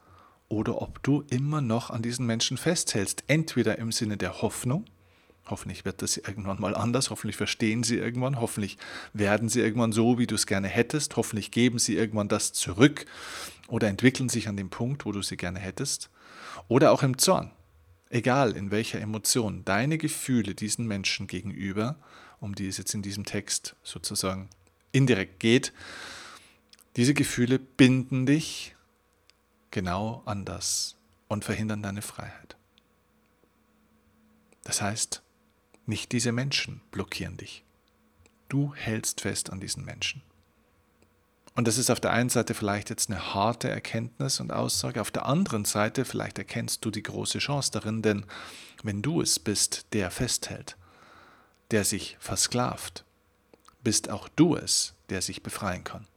oder 0.49 0.81
ob 0.81 1.03
du 1.03 1.23
immer 1.29 1.61
noch 1.61 1.91
an 1.91 2.01
diesen 2.01 2.25
Menschen 2.25 2.57
festhältst. 2.57 3.23
Entweder 3.27 3.77
im 3.77 3.91
Sinne 3.91 4.17
der 4.17 4.41
Hoffnung, 4.41 4.85
hoffentlich 5.47 5.85
wird 5.85 6.01
das 6.01 6.17
irgendwann 6.17 6.59
mal 6.61 6.75
anders, 6.75 7.09
hoffentlich 7.09 7.35
verstehen 7.35 7.83
sie 7.83 7.97
irgendwann, 7.97 8.39
hoffentlich 8.39 8.77
werden 9.13 9.49
sie 9.49 9.61
irgendwann 9.61 9.91
so, 9.91 10.17
wie 10.17 10.27
du 10.27 10.35
es 10.35 10.45
gerne 10.45 10.67
hättest, 10.67 11.17
hoffentlich 11.17 11.51
geben 11.51 11.79
sie 11.79 11.95
irgendwann 11.95 12.27
das 12.27 12.53
zurück 12.53 13.05
oder 13.67 13.87
entwickeln 13.87 14.29
sich 14.29 14.47
an 14.47 14.57
dem 14.57 14.69
Punkt, 14.69 15.05
wo 15.05 15.11
du 15.11 15.21
sie 15.21 15.37
gerne 15.37 15.59
hättest. 15.59 16.09
Oder 16.67 16.91
auch 16.91 17.03
im 17.03 17.17
Zorn. 17.17 17.51
Egal 18.09 18.57
in 18.57 18.71
welcher 18.71 18.99
Emotion 18.99 19.63
deine 19.63 19.97
Gefühle 19.97 20.53
diesen 20.53 20.85
Menschen 20.85 21.27
gegenüber, 21.27 21.97
um 22.39 22.55
die 22.55 22.67
es 22.67 22.77
jetzt 22.77 22.93
in 22.93 23.01
diesem 23.01 23.23
Text 23.25 23.75
sozusagen 23.83 24.49
indirekt 24.91 25.39
geht, 25.39 25.71
diese 26.97 27.13
Gefühle 27.13 27.57
binden 27.57 28.25
dich 28.25 28.75
genau 29.71 30.21
anders 30.25 30.97
und 31.29 31.45
verhindern 31.45 31.81
deine 31.81 32.01
Freiheit. 32.01 32.57
Das 34.63 34.81
heißt, 34.81 35.23
nicht 35.85 36.11
diese 36.11 36.31
Menschen 36.31 36.81
blockieren 36.91 37.37
dich. 37.37 37.63
Du 38.49 38.73
hältst 38.75 39.21
fest 39.21 39.51
an 39.51 39.59
diesen 39.59 39.85
Menschen. 39.85 40.21
Und 41.53 41.67
das 41.67 41.77
ist 41.77 41.89
auf 41.89 41.99
der 41.99 42.11
einen 42.11 42.29
Seite 42.29 42.53
vielleicht 42.53 42.89
jetzt 42.89 43.09
eine 43.09 43.33
harte 43.33 43.69
Erkenntnis 43.69 44.39
und 44.39 44.53
Aussage, 44.53 45.01
auf 45.01 45.11
der 45.11 45.25
anderen 45.25 45.65
Seite 45.65 46.05
vielleicht 46.05 46.37
erkennst 46.37 46.85
du 46.85 46.91
die 46.91 47.03
große 47.03 47.39
Chance 47.39 47.71
darin, 47.71 48.01
denn 48.01 48.25
wenn 48.83 49.01
du 49.01 49.21
es 49.21 49.37
bist, 49.37 49.85
der 49.93 50.11
festhält, 50.11 50.77
der 51.71 51.83
sich 51.83 52.15
versklavt, 52.19 53.03
bist 53.83 54.09
auch 54.09 54.29
du 54.29 54.55
es, 54.55 54.93
der 55.09 55.21
sich 55.21 55.43
befreien 55.43 55.83
kann. 55.83 56.07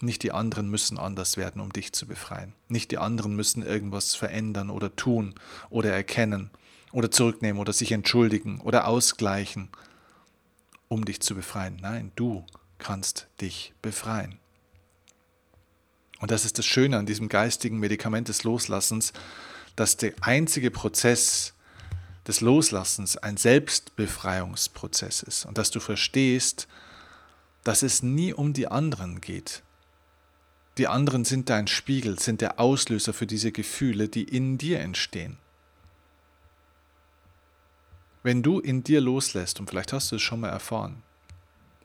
Nicht 0.00 0.22
die 0.22 0.32
anderen 0.32 0.68
müssen 0.68 0.98
anders 0.98 1.36
werden, 1.36 1.60
um 1.60 1.72
dich 1.72 1.92
zu 1.92 2.06
befreien. 2.06 2.54
Nicht 2.68 2.90
die 2.90 2.98
anderen 2.98 3.36
müssen 3.36 3.62
irgendwas 3.62 4.14
verändern 4.14 4.70
oder 4.70 4.96
tun 4.96 5.34
oder 5.68 5.92
erkennen 5.92 6.50
oder 6.92 7.10
zurücknehmen 7.10 7.60
oder 7.60 7.72
sich 7.72 7.92
entschuldigen 7.92 8.60
oder 8.60 8.86
ausgleichen, 8.86 9.68
um 10.88 11.04
dich 11.04 11.20
zu 11.20 11.34
befreien. 11.34 11.78
Nein, 11.80 12.12
du 12.16 12.44
kannst 12.78 13.28
dich 13.40 13.72
befreien. 13.82 14.38
Und 16.20 16.30
das 16.30 16.44
ist 16.44 16.58
das 16.58 16.66
Schöne 16.66 16.98
an 16.98 17.06
diesem 17.06 17.28
geistigen 17.28 17.78
Medikament 17.78 18.28
des 18.28 18.44
Loslassens, 18.44 19.12
dass 19.76 19.96
der 19.96 20.12
einzige 20.20 20.70
Prozess 20.70 21.54
des 22.26 22.40
Loslassens 22.40 23.16
ein 23.16 23.36
Selbstbefreiungsprozess 23.36 25.22
ist 25.22 25.46
und 25.46 25.56
dass 25.56 25.70
du 25.70 25.80
verstehst, 25.80 26.68
dass 27.64 27.82
es 27.82 28.02
nie 28.02 28.34
um 28.34 28.52
die 28.52 28.68
anderen 28.68 29.20
geht. 29.20 29.62
Die 30.78 30.86
anderen 30.86 31.24
sind 31.24 31.50
dein 31.50 31.66
Spiegel, 31.66 32.18
sind 32.18 32.40
der 32.40 32.60
Auslöser 32.60 33.12
für 33.12 33.26
diese 33.26 33.52
Gefühle, 33.52 34.08
die 34.08 34.24
in 34.24 34.58
dir 34.58 34.80
entstehen. 34.80 35.38
Wenn 38.22 38.42
du 38.42 38.60
in 38.60 38.84
dir 38.84 39.00
loslässt, 39.00 39.60
und 39.60 39.70
vielleicht 39.70 39.92
hast 39.92 40.12
du 40.12 40.16
es 40.16 40.22
schon 40.22 40.40
mal 40.40 40.48
erfahren, 40.48 41.02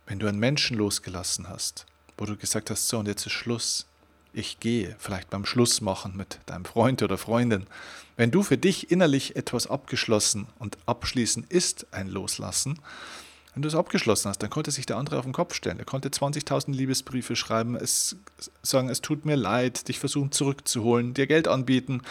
wenn 0.06 0.20
du 0.20 0.28
einen 0.28 0.40
Menschen 0.40 0.78
losgelassen 0.78 1.48
hast, 1.48 1.86
wo 2.18 2.26
du 2.26 2.36
gesagt 2.36 2.70
hast, 2.70 2.88
so 2.88 3.00
und 3.00 3.08
jetzt 3.08 3.26
ist 3.26 3.32
Schluss, 3.32 3.86
ich 4.34 4.60
gehe, 4.60 4.96
vielleicht 5.00 5.30
beim 5.30 5.46
Schluss 5.46 5.80
machen 5.80 6.18
mit 6.18 6.40
deinem 6.46 6.66
Freund 6.66 7.02
oder 7.02 7.18
Freundin. 7.18 7.68
Wenn 8.18 8.32
du 8.32 8.44
für 8.44 8.58
dich 8.58 8.92
innerlich 8.92 9.38
etwas 9.38 9.68
abgeschlossen 9.68 10.48
und 10.60 10.78
abschließen 10.86 11.46
ist 11.48 11.88
ein 11.92 12.10
Loslassen, 12.10 12.80
wenn 13.54 13.62
du 13.62 13.70
es 13.70 13.76
abgeschlossen 13.76 14.28
hast, 14.28 14.44
dann 14.44 14.50
konnte 14.50 14.72
sich 14.72 14.86
der 14.86 14.98
andere 14.98 15.18
auf 15.18 15.24
den 15.24 15.32
Kopf 15.32 15.54
stellen. 15.54 15.80
Er 15.80 15.86
konnte 15.86 16.10
20.000 16.10 16.74
Liebesbriefe 16.74 17.38
schreiben, 17.38 17.78
es 17.78 18.18
sagen, 18.62 18.90
es 18.90 19.00
tut 19.00 19.24
mir 19.26 19.38
leid, 19.38 19.88
dich 19.88 20.00
versuchen 20.00 20.34
zurückzuholen, 20.34 21.14
dir 21.14 21.28
Geld 21.28 21.48
anbieten. 21.48 22.02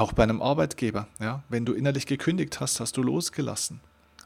Auch 0.00 0.14
bei 0.14 0.22
einem 0.22 0.40
Arbeitgeber. 0.40 1.08
Ja? 1.20 1.42
Wenn 1.50 1.66
du 1.66 1.74
innerlich 1.74 2.06
gekündigt 2.06 2.58
hast, 2.58 2.80
hast 2.80 2.96
du 2.96 3.02
losgelassen. 3.02 3.80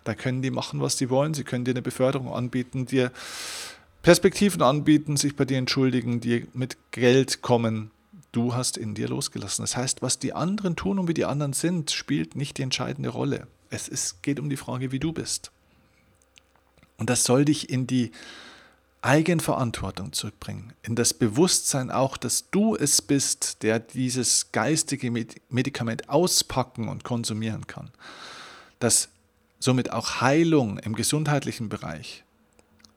Da 0.04 0.14
können 0.14 0.40
die 0.40 0.52
machen, 0.52 0.80
was 0.80 0.98
sie 0.98 1.10
wollen. 1.10 1.34
Sie 1.34 1.42
können 1.42 1.64
dir 1.64 1.72
eine 1.72 1.82
Beförderung 1.82 2.32
anbieten, 2.32 2.86
dir 2.86 3.10
Perspektiven 4.00 4.62
anbieten, 4.62 5.16
sich 5.16 5.34
bei 5.34 5.44
dir 5.44 5.58
entschuldigen, 5.58 6.20
dir 6.20 6.46
mit 6.52 6.76
Geld 6.92 7.42
kommen. 7.42 7.90
Du 8.30 8.54
hast 8.54 8.76
in 8.76 8.94
dir 8.94 9.08
losgelassen. 9.08 9.64
Das 9.64 9.76
heißt, 9.76 10.00
was 10.00 10.20
die 10.20 10.32
anderen 10.32 10.76
tun 10.76 11.00
und 11.00 11.08
wie 11.08 11.14
die 11.14 11.24
anderen 11.24 11.54
sind, 11.54 11.90
spielt 11.90 12.36
nicht 12.36 12.58
die 12.58 12.62
entscheidende 12.62 13.08
Rolle. 13.08 13.48
Es 13.68 13.88
ist, 13.88 14.22
geht 14.22 14.38
um 14.38 14.48
die 14.48 14.56
Frage, 14.56 14.92
wie 14.92 15.00
du 15.00 15.12
bist. 15.12 15.50
Und 16.98 17.10
das 17.10 17.24
soll 17.24 17.44
dich 17.44 17.68
in 17.68 17.88
die 17.88 18.12
Eigenverantwortung 19.04 20.12
zurückbringen, 20.12 20.72
in 20.82 20.96
das 20.96 21.12
Bewusstsein 21.12 21.90
auch, 21.90 22.16
dass 22.16 22.50
du 22.50 22.74
es 22.74 23.02
bist, 23.02 23.62
der 23.62 23.78
dieses 23.78 24.50
geistige 24.50 25.10
Medikament 25.50 26.08
auspacken 26.08 26.88
und 26.88 27.04
konsumieren 27.04 27.66
kann. 27.66 27.90
Dass 28.78 29.10
somit 29.58 29.92
auch 29.92 30.22
Heilung 30.22 30.78
im 30.78 30.94
gesundheitlichen 30.94 31.68
Bereich, 31.68 32.24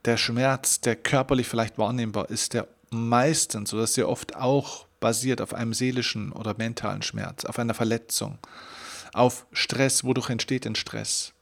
der 0.05 0.15
Schmerz, 0.15 0.79
der 0.79 0.95
körperlich 0.95 1.47
vielleicht 1.47 1.77
wahrnehmbar 1.77 2.29
ist, 2.29 2.53
der 2.53 2.69
meistens 2.89 3.73
oder 3.73 3.85
sehr 3.85 4.07
oft 4.07 4.35
auch 4.37 4.87
basiert 5.01 5.41
auf 5.41 5.53
einem 5.53 5.73
seelischen 5.73 6.31
oder 6.31 6.55
mentalen 6.57 7.01
Schmerz, 7.01 7.43
auf 7.43 7.59
einer 7.59 7.73
Verletzung, 7.73 8.37
auf 9.13 9.45
Stress. 9.51 10.05
Wodurch 10.05 10.29
entsteht 10.29 10.63
denn 10.63 10.75
Stress? 10.75 11.33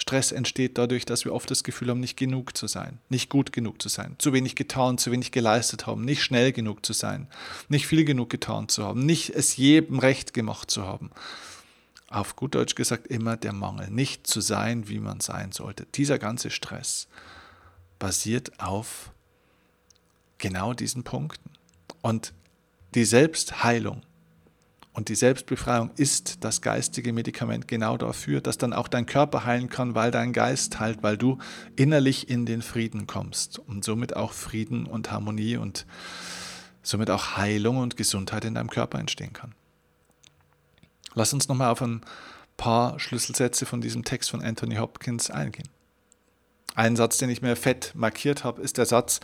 Stress 0.00 0.32
entsteht 0.32 0.78
dadurch, 0.78 1.04
dass 1.04 1.26
wir 1.26 1.34
oft 1.34 1.50
das 1.50 1.62
Gefühl 1.62 1.90
haben, 1.90 2.00
nicht 2.00 2.16
genug 2.16 2.56
zu 2.56 2.66
sein, 2.66 2.98
nicht 3.10 3.28
gut 3.28 3.52
genug 3.52 3.82
zu 3.82 3.90
sein, 3.90 4.16
zu 4.18 4.32
wenig 4.32 4.56
getan, 4.56 4.96
zu 4.96 5.12
wenig 5.12 5.30
geleistet 5.30 5.86
haben, 5.86 6.06
nicht 6.06 6.22
schnell 6.22 6.52
genug 6.52 6.86
zu 6.86 6.94
sein, 6.94 7.28
nicht 7.68 7.86
viel 7.86 8.06
genug 8.06 8.30
getan 8.30 8.68
zu 8.68 8.82
haben, 8.82 9.04
nicht 9.04 9.28
es 9.30 9.58
jedem 9.58 9.98
recht 9.98 10.32
gemacht 10.32 10.70
zu 10.70 10.84
haben. 10.84 11.10
Auf 12.08 12.34
gut 12.34 12.54
Deutsch 12.54 12.74
gesagt 12.74 13.08
immer 13.08 13.36
der 13.36 13.52
Mangel, 13.52 13.90
nicht 13.90 14.26
zu 14.26 14.40
sein, 14.40 14.88
wie 14.88 14.98
man 15.00 15.20
sein 15.20 15.52
sollte. 15.52 15.86
Dieser 15.94 16.18
ganze 16.18 16.50
Stress 16.50 17.06
basiert 17.98 18.58
auf 18.58 19.12
genau 20.38 20.72
diesen 20.72 21.04
Punkten. 21.04 21.50
Und 22.00 22.32
die 22.94 23.04
Selbstheilung 23.04 24.00
und 25.00 25.08
die 25.08 25.14
Selbstbefreiung 25.14 25.92
ist 25.96 26.44
das 26.44 26.60
geistige 26.60 27.14
Medikament 27.14 27.66
genau 27.66 27.96
dafür, 27.96 28.42
dass 28.42 28.58
dann 28.58 28.74
auch 28.74 28.86
dein 28.86 29.06
Körper 29.06 29.46
heilen 29.46 29.70
kann, 29.70 29.94
weil 29.94 30.10
dein 30.10 30.34
Geist 30.34 30.78
heilt, 30.78 31.02
weil 31.02 31.16
du 31.16 31.38
innerlich 31.74 32.28
in 32.28 32.44
den 32.44 32.60
Frieden 32.60 33.06
kommst 33.06 33.58
und 33.58 33.82
somit 33.82 34.14
auch 34.14 34.34
Frieden 34.34 34.84
und 34.84 35.10
Harmonie 35.10 35.56
und 35.56 35.86
somit 36.82 37.08
auch 37.08 37.38
Heilung 37.38 37.78
und 37.78 37.96
Gesundheit 37.96 38.44
in 38.44 38.54
deinem 38.54 38.68
Körper 38.68 38.98
entstehen 38.98 39.32
kann. 39.32 39.54
Lass 41.14 41.32
uns 41.32 41.48
nochmal 41.48 41.70
auf 41.70 41.80
ein 41.80 42.02
paar 42.58 43.00
Schlüsselsätze 43.00 43.64
von 43.64 43.80
diesem 43.80 44.04
Text 44.04 44.30
von 44.30 44.44
Anthony 44.44 44.76
Hopkins 44.76 45.30
eingehen. 45.30 45.70
Ein 46.74 46.94
Satz, 46.94 47.16
den 47.16 47.30
ich 47.30 47.40
mir 47.40 47.56
fett 47.56 47.92
markiert 47.94 48.44
habe, 48.44 48.60
ist 48.60 48.76
der 48.76 48.84
Satz, 48.84 49.20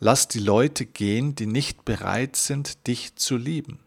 lass 0.00 0.28
die 0.28 0.40
Leute 0.40 0.84
gehen, 0.84 1.34
die 1.34 1.46
nicht 1.46 1.86
bereit 1.86 2.36
sind, 2.36 2.86
dich 2.86 3.16
zu 3.16 3.38
lieben. 3.38 3.78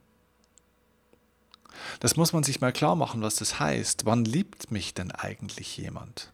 Das 1.99 2.15
muss 2.15 2.33
man 2.33 2.43
sich 2.43 2.61
mal 2.61 2.71
klar 2.71 2.95
machen, 2.95 3.21
was 3.21 3.35
das 3.35 3.59
heißt. 3.59 4.05
Wann 4.05 4.25
liebt 4.25 4.71
mich 4.71 4.93
denn 4.93 5.11
eigentlich 5.11 5.77
jemand? 5.77 6.31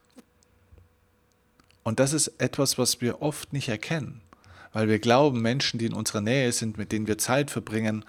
Und 1.84 2.00
das 2.00 2.14
ist 2.14 2.28
etwas, 2.38 2.78
was 2.78 3.02
wir 3.02 3.22
oft 3.22 3.54
nicht 3.54 3.70
erkennen, 3.70 4.22
weil 4.72 4.88
wir 4.88 5.00
glauben, 5.00 5.42
Menschen, 5.42 5.80
die 5.80 5.86
in 5.86 5.94
unserer 5.94 6.22
Nähe 6.22 6.52
sind, 6.52 6.78
mit 6.78 6.92
denen 6.92 7.08
wir 7.08 7.18
Zeit 7.18 7.52
verbringen, 7.52 8.06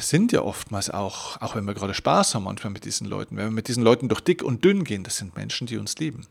sind 0.00 0.32
ja 0.32 0.42
oftmals 0.42 0.90
auch, 0.90 1.40
auch 1.40 1.54
wenn 1.54 1.64
wir 1.64 1.74
gerade 1.74 1.94
Spaß 1.94 2.34
haben 2.34 2.44
manchmal 2.44 2.72
mit 2.72 2.84
diesen 2.84 3.06
Leuten, 3.06 3.36
wenn 3.36 3.46
wir 3.46 3.52
mit 3.52 3.68
diesen 3.68 3.84
Leuten 3.84 4.08
durch 4.08 4.20
dick 4.20 4.42
und 4.42 4.64
dünn 4.64 4.82
gehen, 4.82 5.04
das 5.04 5.18
sind 5.18 5.36
Menschen, 5.36 5.68
die 5.68 5.78
uns 5.78 5.96
lieben. 5.98 6.26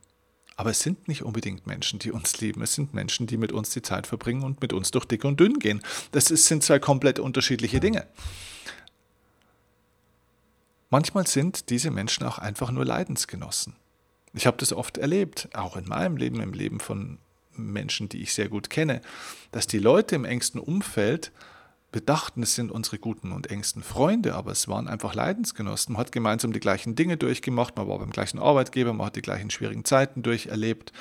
Aber 0.58 0.72
es 0.72 0.80
sind 0.80 1.08
nicht 1.08 1.22
unbedingt 1.22 1.68
Menschen, 1.68 2.00
die 2.00 2.12
uns 2.12 2.42
lieben. 2.42 2.64
Es 2.64 2.74
sind 2.74 2.92
Menschen, 2.96 3.28
die 3.28 3.38
mit 3.38 3.52
uns 3.52 3.70
die 3.70 3.84
Zeit 3.84 4.08
verbringen 4.08 4.42
und 4.44 4.60
mit 4.60 4.74
uns 4.74 4.90
durch 4.90 5.06
dick 5.06 5.24
und 5.24 5.40
dünn 5.40 5.60
gehen. 5.60 5.84
Das 6.12 6.32
ist, 6.32 6.48
sind 6.48 6.64
zwei 6.64 6.80
komplett 6.80 7.20
unterschiedliche 7.20 7.80
Dinge. 7.80 8.08
Manchmal 10.90 11.28
sind 11.28 11.70
diese 11.70 11.92
Menschen 11.92 12.26
auch 12.26 12.38
einfach 12.38 12.72
nur 12.72 12.86
Leidensgenossen. 12.86 13.76
Ich 14.34 14.48
habe 14.48 14.58
das 14.58 14.72
oft 14.72 14.98
erlebt, 14.98 15.50
auch 15.54 15.76
in 15.76 15.88
meinem 15.88 16.18
Leben, 16.18 16.42
im 16.42 16.54
Leben 16.54 16.80
von 16.80 17.18
Menschen, 17.54 18.08
die 18.08 18.22
ich 18.22 18.34
sehr 18.34 18.50
gut 18.50 18.70
kenne, 18.70 19.02
dass 19.52 19.68
die 19.68 19.80
Leute 19.80 20.16
im 20.16 20.26
engsten 20.26 20.60
Umfeld 20.60 21.32
wir 21.92 22.02
dachten, 22.02 22.44
es 22.44 22.54
sind 22.54 22.70
unsere 22.70 23.00
guten 23.00 23.32
und 23.32 23.50
engsten 23.50 23.82
Freunde, 23.82 24.36
aber 24.36 24.52
es 24.52 24.68
waren 24.68 24.88
einfach 24.88 25.16
Leidensgenossen. 25.16 25.94
Man 25.94 26.02
hat 26.02 26.12
gemeinsam 26.12 26.52
die 26.52 26.60
gleichen 26.60 26.96
Dinge 26.96 27.16
durchgemacht, 27.16 27.78
man 27.78 27.88
war 27.88 27.98
beim 27.98 28.12
gleichen 28.12 28.40
Arbeitgeber, 28.40 28.94
man 28.94 29.08
hat 29.08 29.16
die 29.16 29.22
gleichen 29.22 29.50
schwierigen 29.50 29.86
Zeiten 29.86 30.22
durcherlebt, 30.22 30.92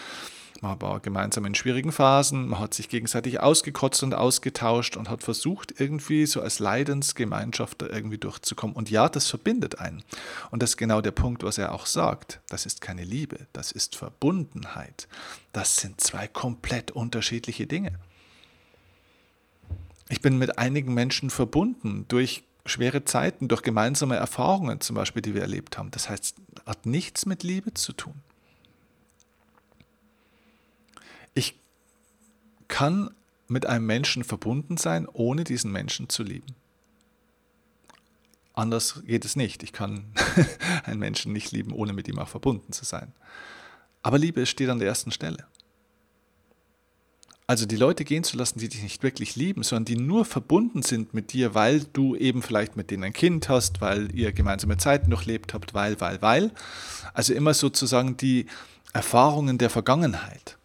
man 0.63 0.81
war 0.81 1.01
gemeinsam 1.01 1.45
in 1.45 1.55
schwierigen 1.55 1.93
Phasen, 1.93 2.49
man 2.49 2.61
hat 2.61 2.75
sich 2.75 2.89
gegenseitig 2.89 3.41
ausgekotzt 3.41 4.03
und 4.03 4.15
ausgetauscht 4.15 4.97
und 4.97 5.09
hat 5.09 5.23
versucht, 5.23 5.81
irgendwie 5.81 6.27
so 6.27 6.41
als 6.41 6.59
Leidensgemeinschaft 6.59 7.83
da 7.83 7.87
irgendwie 7.87 8.19
durchzukommen. 8.19 8.77
Und 8.77 8.91
ja, 8.91 9.09
das 9.09 9.29
verbindet 9.29 9.79
einen. 9.79 10.03
Und 10.51 10.63
das 10.63 10.71
ist 10.71 10.77
genau 10.77 11.01
der 11.01 11.11
Punkt, 11.11 11.43
was 11.43 11.59
er 11.59 11.73
auch 11.73 11.87
sagt. 11.87 12.41
Das 12.49 12.67
ist 12.67 12.81
keine 12.81 13.05
Liebe, 13.05 13.47
das 13.53 13.73
ist 13.73 13.97
Verbundenheit. 13.97 15.09
Das 15.53 15.77
sind 15.77 16.01
zwei 16.01 16.27
komplett 16.29 16.91
unterschiedliche 16.91 17.67
Dinge. 17.67 17.99
Ich 20.09 20.21
bin 20.21 20.39
mit 20.39 20.59
einigen 20.59 20.95
Menschen 20.95 21.31
verbunden 21.31 22.05
durch 22.09 22.45
schwere 22.65 23.05
Zeiten, 23.05 23.49
durch 23.49 23.63
gemeinsame 23.63 24.17
Erfahrungen 24.17 24.81
zum 24.81 24.97
Beispiel, 24.97 25.23
die 25.23 25.35
wir 25.35 25.43
erlebt 25.43 25.79
haben. 25.79 25.91
Das 25.91 26.09
heißt, 26.09 26.37
hat 26.65 26.87
nichts 26.87 27.27
mit 27.27 27.43
Liebe 27.43 27.75
zu 27.75 27.93
tun. 27.93 28.15
Ich 31.37 31.55
kann 32.67 33.11
mit 33.47 33.67
einem 33.67 33.87
Menschen 33.87 34.25
verbunden 34.25 34.79
sein, 34.79 35.07
ohne 35.13 35.45
diesen 35.45 35.71
Menschen 35.71 36.09
zu 36.09 36.23
lieben. 36.23 36.57
Anders 38.55 39.03
geht 39.05 39.27
es 39.27 39.37
nicht. 39.37 39.63
Ich 39.63 39.75
kann 39.75 40.07
einen 40.85 40.99
Menschen 40.99 41.33
nicht 41.33 41.53
lieben, 41.53 41.73
ohne 41.73 41.93
mit 41.93 42.09
ihm 42.09 42.19
auch 42.19 42.29
verbunden 42.29 42.73
zu 42.73 42.87
sein. 42.87 43.13
Aber 44.03 44.19
Liebe 44.19 44.47
steht 44.47 44.71
an 44.71 44.79
der 44.79 44.89
ersten 44.89 45.11
Stelle. 45.11 45.47
Also 47.47 47.67
die 47.67 47.77
Leute 47.77 48.05
gehen 48.05 48.25
zu 48.25 48.37
lassen, 48.37 48.59
die 48.59 48.69
dich 48.69 48.83
nicht 48.83 49.03
wirklich 49.03 49.37
lieben, 49.37 49.63
sondern 49.63 49.85
die 49.85 49.97
nur 49.97 50.25
verbunden 50.25 50.83
sind 50.83 51.13
mit 51.13 51.33
dir, 51.35 51.55
weil 51.55 51.85
du 51.93 52.17
eben 52.17 52.43
vielleicht 52.43 52.77
mit 52.77 52.91
denen 52.91 53.05
ein 53.05 53.13
Kind 53.13 53.51
hast, 53.51 53.81
weil 53.83 54.13
ihr 54.17 54.33
gemeinsame 54.33 54.79
Zeiten 54.79 55.11
durchlebt 55.11 55.53
habt, 55.53 55.75
weil, 55.75 56.01
weil, 56.01 56.21
weil. 56.23 56.51
Also 57.13 57.35
immer 57.35 57.53
sozusagen 57.53 58.17
die 58.17 58.47
Erfahrungen 58.95 59.59
der 59.59 59.71
Vergangenheit. 59.71 60.57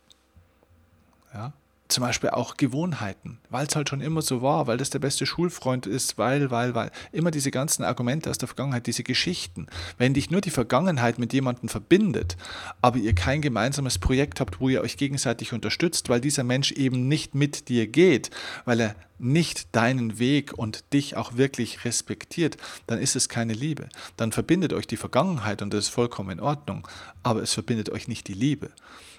Ja? 1.33 1.53
zum 1.91 2.03
Beispiel 2.03 2.29
auch 2.29 2.57
Gewohnheiten, 2.57 3.39
weil 3.49 3.67
es 3.67 3.75
halt 3.75 3.89
schon 3.89 4.01
immer 4.01 4.21
so 4.21 4.41
war, 4.41 4.67
weil 4.67 4.77
das 4.77 4.89
der 4.89 4.99
beste 4.99 5.25
Schulfreund 5.25 5.85
ist, 5.85 6.17
weil, 6.17 6.49
weil, 6.49 6.73
weil. 6.73 6.91
Immer 7.11 7.31
diese 7.31 7.51
ganzen 7.51 7.83
Argumente 7.83 8.29
aus 8.29 8.37
der 8.37 8.47
Vergangenheit, 8.47 8.87
diese 8.87 9.03
Geschichten. 9.03 9.67
Wenn 9.97 10.13
dich 10.13 10.31
nur 10.31 10.41
die 10.41 10.49
Vergangenheit 10.49 11.19
mit 11.19 11.33
jemandem 11.33 11.69
verbindet, 11.69 12.37
aber 12.81 12.97
ihr 12.97 13.13
kein 13.13 13.41
gemeinsames 13.41 13.99
Projekt 13.99 14.39
habt, 14.39 14.59
wo 14.59 14.69
ihr 14.69 14.81
euch 14.81 14.97
gegenseitig 14.97 15.53
unterstützt, 15.53 16.09
weil 16.09 16.21
dieser 16.21 16.43
Mensch 16.43 16.71
eben 16.71 17.07
nicht 17.07 17.35
mit 17.35 17.69
dir 17.69 17.87
geht, 17.87 18.31
weil 18.65 18.79
er 18.79 18.95
nicht 19.19 19.75
deinen 19.75 20.17
Weg 20.17 20.53
und 20.57 20.93
dich 20.93 21.15
auch 21.15 21.37
wirklich 21.37 21.85
respektiert, 21.85 22.57
dann 22.87 22.99
ist 22.99 23.15
es 23.15 23.29
keine 23.29 23.53
Liebe. 23.53 23.87
Dann 24.17 24.31
verbindet 24.31 24.73
euch 24.73 24.87
die 24.87 24.97
Vergangenheit 24.97 25.61
und 25.61 25.73
das 25.73 25.85
ist 25.85 25.89
vollkommen 25.89 26.31
in 26.31 26.39
Ordnung, 26.39 26.87
aber 27.21 27.43
es 27.43 27.53
verbindet 27.53 27.91
euch 27.91 28.07
nicht 28.07 28.27
die 28.27 28.33
Liebe. 28.33 28.71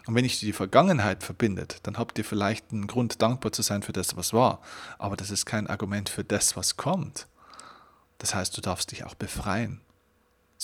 Und 0.06 0.14
wenn 0.14 0.24
ich 0.24 0.40
die 0.40 0.52
Vergangenheit 0.52 1.22
verbindet, 1.22 1.78
dann 1.84 1.96
habt 1.96 2.18
ihr 2.18 2.24
vielleicht 2.24 2.72
einen 2.72 2.86
Grund, 2.86 3.22
dankbar 3.22 3.52
zu 3.52 3.62
sein 3.62 3.82
für 3.82 3.92
das, 3.92 4.16
was 4.16 4.32
war. 4.32 4.60
Aber 4.98 5.16
das 5.16 5.30
ist 5.30 5.46
kein 5.46 5.68
Argument 5.68 6.08
für 6.08 6.24
das, 6.24 6.56
was 6.56 6.76
kommt. 6.76 7.28
Das 8.18 8.34
heißt, 8.34 8.56
du 8.56 8.60
darfst 8.60 8.90
dich 8.90 9.04
auch 9.04 9.14
befreien. 9.14 9.80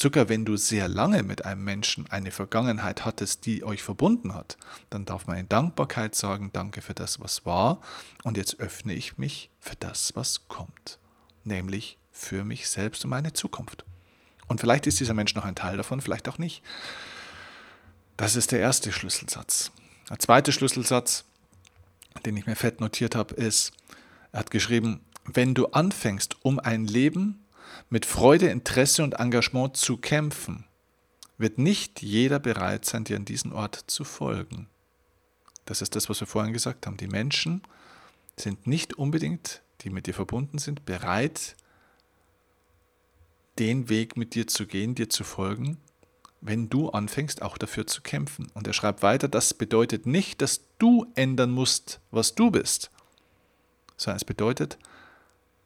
Sogar 0.01 0.29
wenn 0.29 0.44
du 0.44 0.57
sehr 0.57 0.87
lange 0.87 1.24
mit 1.24 1.44
einem 1.44 1.64
Menschen 1.64 2.09
eine 2.09 2.31
Vergangenheit 2.31 3.05
hattest, 3.05 3.46
die 3.46 3.64
euch 3.64 3.83
verbunden 3.83 4.33
hat, 4.33 4.57
dann 4.90 5.05
darf 5.05 5.27
man 5.27 5.38
in 5.38 5.48
Dankbarkeit 5.48 6.14
sagen, 6.14 6.51
danke 6.53 6.83
für 6.83 6.94
das, 6.94 7.18
was 7.18 7.44
war, 7.44 7.81
und 8.22 8.37
jetzt 8.37 8.61
öffne 8.61 8.94
ich 8.94 9.18
mich 9.18 9.51
für 9.59 9.74
das, 9.74 10.14
was 10.14 10.46
kommt, 10.46 11.01
nämlich 11.42 11.98
für 12.12 12.44
mich 12.44 12.68
selbst 12.68 13.03
und 13.03 13.11
meine 13.11 13.33
Zukunft. 13.33 13.85
Und 14.46 14.61
vielleicht 14.61 14.87
ist 14.87 15.01
dieser 15.01 15.14
Mensch 15.14 15.35
noch 15.35 15.44
ein 15.44 15.57
Teil 15.57 15.77
davon, 15.77 16.01
vielleicht 16.01 16.29
auch 16.29 16.38
nicht. 16.38 16.62
Das 18.18 18.35
ist 18.35 18.50
der 18.50 18.59
erste 18.59 18.90
Schlüsselsatz. 18.90 19.70
Der 20.11 20.18
zweite 20.18 20.50
Schlüsselsatz, 20.50 21.24
den 22.26 22.37
ich 22.37 22.46
mir 22.46 22.57
fett 22.57 22.81
notiert 22.81 23.14
habe, 23.14 23.37
ist, 23.37 23.72
er 24.33 24.40
hat 24.40 24.50
geschrieben, 24.50 25.00
wenn 25.24 25.54
du 25.54 25.66
anfängst, 25.66 26.37
um 26.44 26.59
ein 26.59 26.85
Leben 26.85 27.46
mit 27.90 28.04
Freude, 28.04 28.48
Interesse 28.48 29.04
und 29.04 29.14
Engagement 29.14 29.76
zu 29.76 29.98
kämpfen, 29.98 30.64
wird 31.38 31.59
nicht 31.59 32.02
jeder 32.02 32.40
bereit 32.40 32.85
sein, 32.85 33.04
dir 33.04 33.16
an 33.16 33.24
diesen 33.24 33.52
Ort 33.52 33.85
zu 33.87 34.02
folgen. 34.02 34.68
Das 35.64 35.81
ist 35.81 35.94
das, 35.94 36.09
was 36.09 36.18
wir 36.18 36.26
vorhin 36.26 36.52
gesagt 36.52 36.88
haben. 36.88 36.96
Die 36.96 37.07
Menschen 37.07 37.62
sind 38.37 38.66
nicht 38.66 38.94
unbedingt, 38.94 39.62
die 39.83 39.90
mit 39.90 40.09
dir 40.09 40.14
verbunden 40.14 40.59
sind, 40.59 40.85
bereit, 40.85 41.54
den 43.61 43.88
Weg 43.88 44.16
mit 44.16 44.35
dir 44.35 44.48
zu 44.48 44.66
gehen, 44.66 44.96
dir 44.96 45.09
zu 45.09 45.22
folgen, 45.22 45.78
wenn 46.40 46.68
du 46.68 46.90
anfängst, 46.90 47.42
auch 47.42 47.59
dafür 47.59 47.87
zu 47.87 48.03
kämpfen. 48.03 48.48
Und 48.55 48.66
er 48.66 48.72
schreibt 48.72 49.03
weiter, 49.03 49.29
das 49.29 49.55
bedeutet 49.55 50.07
nicht, 50.07 50.40
dass 50.40 50.61
du 50.79 51.07
ändern 51.14 51.51
musst, 51.51 52.01
was 52.11 52.35
du 52.35 52.51
bist, 52.51 52.90
sondern 53.96 54.16
es 54.18 54.24
bedeutet, 54.24 54.79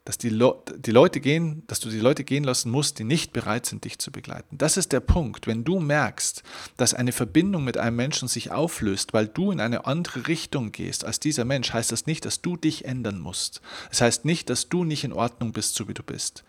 dass 0.05 0.19
die, 0.19 0.31
Le 0.31 0.55
die 0.79 0.91
Leute 0.91 1.21
gehen, 1.21 1.63
dass 1.69 1.79
du 1.79 1.89
die 1.89 2.01
Leute 2.01 2.25
gehen 2.25 2.43
lassen 2.43 2.71
musst, 2.71 2.99
die 2.99 3.05
nicht 3.05 3.33
bereit 3.33 3.67
sind, 3.67 3.85
dich 3.85 3.99
zu 4.01 4.11
begleiten. 4.11 4.59
Das 4.59 4.77
ist 4.77 4.93
der 4.93 5.01
Punkt. 5.01 5.47
Wenn 5.47 5.63
du 5.63 5.79
merkst, 5.79 6.43
dass 6.77 6.95
eine 6.95 7.13
Verbindung 7.13 7.63
mit 7.63 7.79
einem 7.79 7.97
Menschen 7.97 8.27
sich 8.27 8.51
auflöst, 8.51 9.13
weil 9.13 9.29
du 9.29 9.53
in 9.53 9.61
eine 9.61 9.87
andere 9.87 10.27
Richtung 10.27 10.73
gehst 10.73 11.05
als 11.05 11.21
dieser 11.21 11.45
Mensch, 11.45 11.73
heißt 11.73 11.93
das 11.93 12.07
nicht, 12.07 12.25
dass 12.25 12.43
du 12.43 12.57
dich 12.57 12.85
ändern 12.85 13.21
musst. 13.21 13.61
Es 13.85 13.99
das 13.99 14.01
heißt 14.01 14.25
nicht, 14.25 14.51
dass 14.51 14.69
du 14.69 14.83
nicht 14.83 15.05
in 15.05 15.13
Ordnung 15.13 15.53
bist, 15.53 15.77
so 15.77 15.87
wie 15.87 15.95
du 15.95 16.03
bist. 16.03 16.43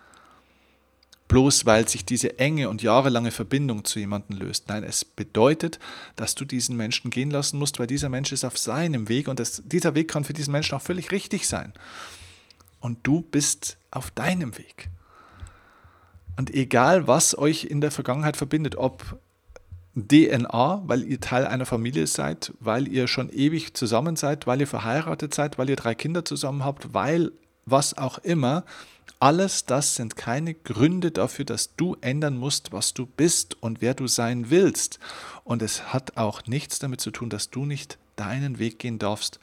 Bloß 1.34 1.66
weil 1.66 1.88
sich 1.88 2.06
diese 2.06 2.38
enge 2.38 2.70
und 2.70 2.84
jahrelange 2.84 3.32
Verbindung 3.32 3.86
zu 3.86 3.98
jemandem 3.98 4.38
löst. 4.38 4.68
Nein, 4.68 4.84
es 4.84 5.04
bedeutet, 5.04 5.80
dass 6.16 6.36
du 6.36 6.46
diesen 6.46 6.78
Menschen 6.78 7.10
gehen 7.10 7.32
lassen 7.32 7.58
musst, 7.58 7.80
weil 7.80 7.88
dieser 7.88 8.08
Mensch 8.08 8.32
ist 8.32 8.46
auf 8.46 8.56
seinem 8.56 9.10
Weg 9.10 9.28
und 9.28 9.40
das, 9.40 9.64
dieser 9.66 9.96
Weg 9.96 10.10
kann 10.10 10.26
für 10.26 10.34
diesen 10.34 10.52
Menschen 10.52 10.76
auch 10.76 10.82
völlig 10.84 11.12
richtig 11.12 11.48
sein. 11.48 11.74
Und 12.82 13.00
du 13.02 13.22
bist 13.22 13.78
auf 13.90 14.12
deinem 14.12 14.56
Weg. 14.60 14.90
Und 16.38 16.54
egal, 16.54 17.08
was 17.08 17.36
euch 17.36 17.64
in 17.64 17.82
der 17.82 17.90
Vergangenheit 17.90 18.38
verbindet, 18.38 18.76
ob 18.76 19.18
DNA, 19.96 20.84
weil 20.86 21.02
ihr 21.04 21.20
Teil 21.20 21.48
einer 21.48 21.66
Familie 21.66 22.06
seid, 22.06 22.54
weil 22.60 22.88
ihr 22.88 23.08
schon 23.08 23.32
ewig 23.32 23.74
zusammen 23.74 24.18
seid, 24.18 24.46
weil 24.46 24.62
ihr 24.62 24.68
verheiratet 24.68 25.34
seid, 25.34 25.58
weil 25.58 25.72
ihr 25.72 25.78
drei 25.78 25.96
Kinder 25.96 26.24
zusammen 26.26 26.64
habt, 26.64 26.94
weil 26.94 27.32
was 27.66 27.98
auch 27.98 28.20
immer, 28.20 28.66
alles 29.24 29.64
das 29.64 29.96
sind 29.96 30.18
keine 30.18 30.54
Gründe 30.54 31.10
dafür, 31.12 31.46
dass 31.46 31.78
du 31.78 31.96
ändern 32.02 32.38
musst, 32.38 32.74
was 32.74 32.94
du 32.94 33.06
bist 33.06 33.56
und 33.64 33.80
wer 33.80 33.94
du 33.94 34.06
sein 34.06 34.50
willst. 34.50 35.00
Und 35.46 35.62
es 35.62 35.94
hat 35.94 36.18
auch 36.18 36.46
nichts 36.46 36.78
damit 36.80 37.00
zu 37.00 37.10
tun, 37.10 37.30
dass 37.30 37.50
du 37.50 37.66
nicht 37.66 37.98
deinen 38.18 38.60
Weg 38.60 38.80
gehen 38.80 39.00
darfst 39.00 39.40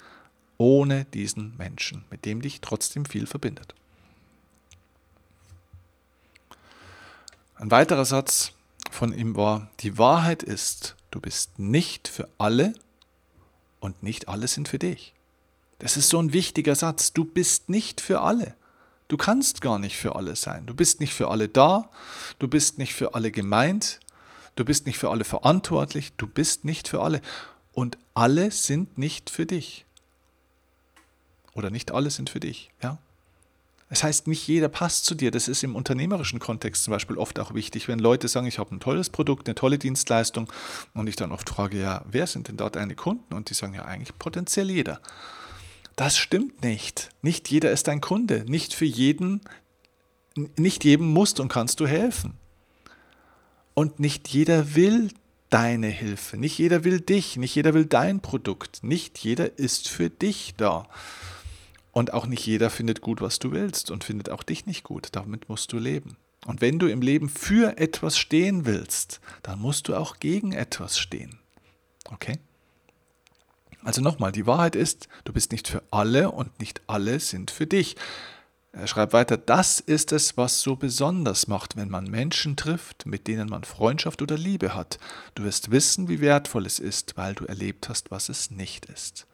ohne 0.59 1.07
diesen 1.07 1.57
Menschen, 1.57 2.05
mit 2.11 2.27
dem 2.27 2.43
dich 2.43 2.61
trotzdem 2.61 3.07
viel 3.07 3.27
verbindet. 3.27 3.75
Ein 7.55 7.71
weiterer 7.71 8.05
Satz 8.05 8.53
von 8.91 9.15
ihm 9.15 9.35
war, 9.35 9.71
die 9.81 9.97
Wahrheit 9.97 10.43
ist, 10.43 10.95
du 11.11 11.23
bist 11.23 11.59
nicht 11.59 12.07
für 12.07 12.29
alle 12.37 12.75
und 13.81 14.03
nicht 14.03 14.29
alle 14.29 14.47
sind 14.47 14.69
für 14.69 14.79
dich. 14.79 15.15
Das 15.79 15.97
ist 15.97 16.11
so 16.11 16.21
ein 16.21 16.35
wichtiger 16.35 16.75
Satz. 16.75 17.15
Du 17.15 17.25
bist 17.25 17.71
nicht 17.71 18.03
für 18.03 18.21
alle. 18.21 18.60
Du 19.11 19.17
kannst 19.17 19.61
gar 19.61 19.81
nicht 19.81 19.97
für 19.97 20.15
alle 20.15 20.37
sein. 20.37 20.67
Du 20.67 20.73
bist 20.73 21.01
nicht 21.01 21.13
für 21.13 21.33
alle 21.33 21.49
da. 21.49 21.91
Du 22.39 22.47
bist 22.47 22.79
nicht 22.79 22.95
für 22.95 23.13
alle 23.17 23.33
gemeint. 23.33 23.99
Du 24.55 24.65
bist 24.65 24.87
nicht 24.87 24.99
für 24.99 25.11
alle 25.11 25.25
verantwortlich. 25.25 26.13
Du 26.17 26.29
bist 26.29 26.65
nicht 26.65 26.87
für 26.87 27.03
alle. 27.03 27.21
Und 27.73 27.99
alle 28.15 28.53
sind 28.53 28.99
nicht 28.99 29.29
für 29.29 29.47
dich. 29.47 29.85
Oder 31.55 31.71
nicht 31.71 31.91
alle 31.91 32.11
sind 32.11 32.31
für 32.31 32.39
dich. 32.39 32.71
Ja? 32.85 32.99
Das 33.89 34.05
heißt, 34.05 34.29
nicht 34.29 34.47
jeder 34.47 34.69
passt 34.69 35.07
zu 35.07 35.17
dir. 35.17 35.33
Das 35.33 35.49
ist 35.49 35.65
im 35.65 35.75
unternehmerischen 35.75 36.39
Kontext 36.39 36.85
zum 36.85 36.93
Beispiel 36.93 37.19
oft 37.19 37.41
auch 37.41 37.53
wichtig, 37.53 37.89
wenn 37.89 37.99
Leute 37.99 38.29
sagen, 38.29 38.47
ich 38.47 38.61
habe 38.61 38.73
ein 38.77 38.79
tolles 38.79 39.11
Produkt, 39.11 39.49
eine 39.49 39.57
tolle 39.57 39.79
Dienstleistung 39.79 40.53
und 40.95 41.09
ich 41.09 41.17
dann 41.17 41.33
oft 41.33 41.49
frage, 41.49 41.81
ja, 41.81 42.05
wer 42.09 42.29
sind 42.29 42.47
denn 42.47 42.57
dort 42.57 42.77
deine 42.77 42.95
Kunden? 42.95 43.35
Und 43.35 43.51
die 43.51 43.55
sagen 43.55 43.75
ja 43.75 43.87
eigentlich 43.87 44.17
potenziell 44.21 44.71
jeder. 44.71 45.01
Das 46.01 46.17
stimmt 46.17 46.63
nicht. 46.65 47.11
Nicht 47.21 47.51
jeder 47.51 47.73
ist 47.73 47.87
dein 47.87 48.01
Kunde. 48.01 48.47
Nicht 48.49 48.73
für 48.73 48.87
jeden, 48.87 49.43
nicht 50.57 50.83
jedem 50.83 51.13
musst 51.13 51.41
und 51.41 51.49
kannst 51.53 51.79
du 51.79 51.87
helfen. 51.87 52.39
Und 53.75 54.01
nicht 54.01 54.27
jeder 54.29 54.75
will 54.75 55.11
deine 55.51 55.89
Hilfe. 55.89 56.39
Nicht 56.39 56.57
jeder 56.57 56.85
will 56.85 57.03
dich. 57.03 57.37
Nicht 57.37 57.55
jeder 57.55 57.75
will 57.75 57.85
dein 57.85 58.21
Produkt. 58.21 58.83
Nicht 58.83 59.19
jeder 59.19 59.59
ist 59.59 59.91
für 59.91 60.09
dich 60.09 60.55
da. 60.57 60.89
Und 61.93 62.15
auch 62.15 62.25
nicht 62.25 62.47
jeder 62.47 62.71
findet 62.71 63.03
gut, 63.03 63.21
was 63.21 63.39
du 63.39 63.53
willst 63.53 63.91
und 63.91 64.03
findet 64.03 64.31
auch 64.31 64.43
dich 64.43 64.65
nicht 64.65 64.85
gut. 64.85 65.09
Damit 65.13 65.51
musst 65.51 65.71
du 65.71 65.79
leben. 65.79 66.17
Und 66.47 66.63
wenn 66.63 66.79
du 66.79 66.87
im 66.87 67.03
Leben 67.03 67.29
für 67.29 67.77
etwas 67.77 68.17
stehen 68.17 68.65
willst, 68.65 69.21
dann 69.43 69.59
musst 69.59 69.87
du 69.89 69.95
auch 69.95 70.19
gegen 70.19 70.53
etwas 70.53 70.99
stehen. 70.99 71.41
Okay? 72.11 72.39
Also 73.83 74.03
nochmal, 74.03 74.33
die 74.33 74.47
Wahrheit 74.47 74.77
ist, 74.77 75.09
du 75.25 75.33
bist 75.33 75.53
nicht 75.53 75.69
für 75.69 75.83
alle 75.91 76.31
und 76.31 76.59
nicht 76.61 76.83
alle 76.87 77.21
sind 77.21 77.51
für 77.51 77.67
dich. 77.67 77.97
Er 78.73 78.87
schreibt 78.87 79.13
weiter, 79.13 79.37
das 79.37 79.81
ist 79.81 80.13
es, 80.13 80.37
was 80.37 80.61
so 80.61 80.77
besonders 80.77 81.49
macht, 81.49 81.77
wenn 81.77 81.89
man 81.89 82.05
Menschen 82.05 82.57
trifft, 82.57 83.05
mit 83.05 83.27
denen 83.27 83.49
man 83.49 83.65
Freundschaft 83.65 84.23
oder 84.23 84.39
Liebe 84.39 84.75
hat. 84.75 84.99
Du 85.35 85.43
wirst 85.43 85.73
wissen, 85.73 86.09
wie 86.09 86.21
wertvoll 86.21 86.67
es 86.67 86.79
ist, 86.79 87.17
weil 87.17 87.35
du 87.35 87.47
erlebt 87.47 87.89
hast, 87.89 88.11
was 88.13 88.29
es 88.29 88.51
nicht 88.51 88.87
ist. 88.87 89.27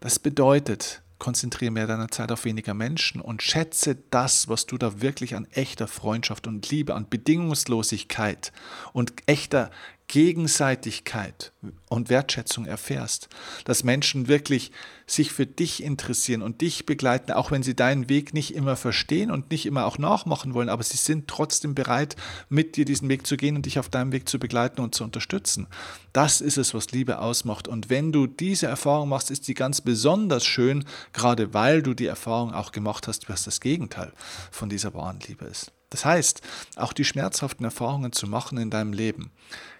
Das 0.00 0.18
bedeutet, 0.18 1.02
konzentriere 1.18 1.70
mehr 1.70 1.86
deiner 1.86 2.08
Zeit 2.08 2.32
auf 2.32 2.44
weniger 2.44 2.74
Menschen 2.74 3.20
und 3.20 3.42
schätze 3.42 3.96
das, 4.10 4.48
was 4.48 4.66
du 4.66 4.78
da 4.78 5.00
wirklich 5.00 5.34
an 5.34 5.46
echter 5.52 5.86
Freundschaft 5.86 6.46
und 6.46 6.70
Liebe, 6.70 6.94
an 6.94 7.08
Bedingungslosigkeit 7.08 8.52
und 8.92 9.12
echter 9.26 9.70
Gegenseitigkeit 10.14 11.52
und 11.88 12.08
Wertschätzung 12.08 12.66
erfährst, 12.66 13.28
dass 13.64 13.82
Menschen 13.82 14.28
wirklich 14.28 14.70
sich 15.08 15.32
für 15.32 15.44
dich 15.44 15.82
interessieren 15.82 16.40
und 16.40 16.60
dich 16.60 16.86
begleiten, 16.86 17.32
auch 17.32 17.50
wenn 17.50 17.64
sie 17.64 17.74
deinen 17.74 18.08
Weg 18.08 18.32
nicht 18.32 18.54
immer 18.54 18.76
verstehen 18.76 19.32
und 19.32 19.50
nicht 19.50 19.66
immer 19.66 19.86
auch 19.86 19.98
nachmachen 19.98 20.54
wollen, 20.54 20.68
aber 20.68 20.84
sie 20.84 20.98
sind 20.98 21.26
trotzdem 21.26 21.74
bereit, 21.74 22.14
mit 22.48 22.76
dir 22.76 22.84
diesen 22.84 23.08
Weg 23.08 23.26
zu 23.26 23.36
gehen 23.36 23.56
und 23.56 23.66
dich 23.66 23.80
auf 23.80 23.88
deinem 23.88 24.12
Weg 24.12 24.28
zu 24.28 24.38
begleiten 24.38 24.80
und 24.80 24.94
zu 24.94 25.02
unterstützen. 25.02 25.66
Das 26.12 26.40
ist 26.40 26.58
es, 26.58 26.74
was 26.74 26.92
Liebe 26.92 27.18
ausmacht. 27.18 27.66
Und 27.66 27.90
wenn 27.90 28.12
du 28.12 28.28
diese 28.28 28.68
Erfahrung 28.68 29.08
machst, 29.08 29.32
ist 29.32 29.48
die 29.48 29.54
ganz 29.54 29.80
besonders 29.80 30.44
schön, 30.44 30.84
gerade 31.12 31.54
weil 31.54 31.82
du 31.82 31.92
die 31.92 32.06
Erfahrung 32.06 32.54
auch 32.54 32.70
gemacht 32.70 33.08
hast, 33.08 33.28
was 33.28 33.42
das 33.42 33.60
Gegenteil 33.60 34.12
von 34.52 34.68
dieser 34.68 34.94
wahren 34.94 35.18
Liebe 35.26 35.46
ist. 35.46 35.72
Das 35.94 36.04
heißt, 36.04 36.40
auch 36.74 36.92
die 36.92 37.04
schmerzhaften 37.04 37.64
Erfahrungen 37.64 38.10
zu 38.10 38.26
machen 38.26 38.58
in 38.58 38.68
deinem 38.68 38.92
Leben 38.92 39.30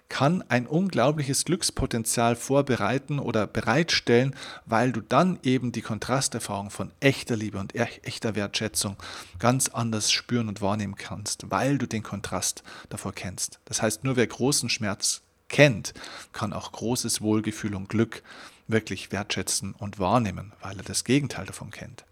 kann 0.07 0.45
ein 0.47 0.65
unglaubliches 0.65 1.43
Glückspotenzial 1.43 2.37
vorbereiten 2.37 3.19
oder 3.19 3.47
bereitstellen, 3.47 4.33
weil 4.65 4.93
du 4.93 5.01
dann 5.01 5.39
eben 5.43 5.73
die 5.73 5.81
Kontrasterfahrung 5.81 6.69
von 6.69 6.93
echter 7.01 7.35
Liebe 7.35 7.57
und 7.57 7.75
echter 7.75 8.33
Wertschätzung 8.33 8.95
ganz 9.39 9.67
anders 9.67 10.09
spüren 10.09 10.47
und 10.47 10.61
wahrnehmen 10.61 10.95
kannst, 10.95 11.51
weil 11.51 11.77
du 11.77 11.85
den 11.85 12.03
Kontrast 12.03 12.63
davor 12.87 13.11
kennst. 13.11 13.59
Das 13.65 13.81
heißt, 13.81 14.05
nur 14.05 14.15
wer 14.15 14.27
großen 14.27 14.69
Schmerz 14.69 15.21
kennt, 15.49 15.93
kann 16.31 16.53
auch 16.53 16.71
großes 16.71 17.19
Wohlgefühl 17.19 17.75
und 17.75 17.89
Glück 17.89 18.23
wirklich 18.69 19.11
wertschätzen 19.11 19.73
und 19.73 19.99
wahrnehmen, 19.99 20.53
weil 20.61 20.77
er 20.77 20.83
das 20.83 21.03
Gegenteil 21.03 21.45
davon 21.45 21.71
kennt. 21.71 22.05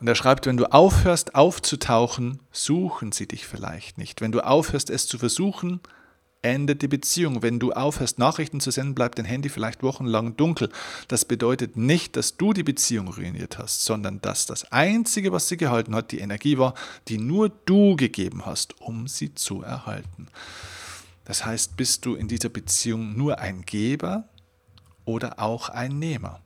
Und 0.00 0.06
er 0.06 0.14
schreibt, 0.14 0.46
wenn 0.46 0.56
du 0.56 0.66
aufhörst 0.72 1.34
aufzutauchen, 1.34 2.40
suchen 2.52 3.12
sie 3.12 3.26
dich 3.26 3.46
vielleicht 3.46 3.98
nicht. 3.98 4.20
Wenn 4.20 4.32
du 4.32 4.40
aufhörst 4.40 4.90
es 4.90 5.08
zu 5.08 5.18
versuchen, 5.18 5.80
endet 6.42 6.82
die 6.82 6.88
Beziehung. 6.88 7.42
Wenn 7.42 7.58
du 7.58 7.72
aufhörst 7.72 8.18
Nachrichten 8.18 8.60
zu 8.60 8.70
senden, 8.70 8.94
bleibt 8.94 9.18
dein 9.18 9.24
Handy 9.24 9.48
vielleicht 9.48 9.82
wochenlang 9.82 10.36
dunkel. 10.36 10.70
Das 11.08 11.24
bedeutet 11.24 11.76
nicht, 11.76 12.16
dass 12.16 12.36
du 12.36 12.52
die 12.52 12.62
Beziehung 12.62 13.08
ruiniert 13.08 13.58
hast, 13.58 13.84
sondern 13.84 14.20
dass 14.20 14.46
das 14.46 14.70
Einzige, 14.70 15.32
was 15.32 15.48
sie 15.48 15.56
gehalten 15.56 15.94
hat, 15.94 16.12
die 16.12 16.20
Energie 16.20 16.58
war, 16.58 16.74
die 17.08 17.18
nur 17.18 17.48
du 17.48 17.96
gegeben 17.96 18.46
hast, 18.46 18.80
um 18.80 19.08
sie 19.08 19.34
zu 19.34 19.62
erhalten. 19.62 20.28
Das 21.24 21.44
heißt, 21.44 21.76
bist 21.76 22.06
du 22.06 22.14
in 22.14 22.28
dieser 22.28 22.48
Beziehung 22.48 23.16
nur 23.16 23.38
ein 23.38 23.62
Geber 23.62 24.28
oder 25.04 25.40
auch 25.40 25.68
ein 25.68 25.98
Nehmer? 25.98 26.40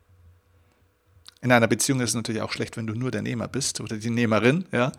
In 1.42 1.50
einer 1.50 1.66
Beziehung 1.66 2.00
ist 2.00 2.10
es 2.10 2.14
natürlich 2.14 2.40
auch 2.40 2.52
schlecht, 2.52 2.76
wenn 2.76 2.86
du 2.86 2.94
nur 2.94 3.10
der 3.10 3.20
Nehmer 3.20 3.48
bist 3.48 3.80
oder 3.80 3.96
die 3.96 4.10
Nehmerin. 4.10 4.64
Ja? 4.70 4.92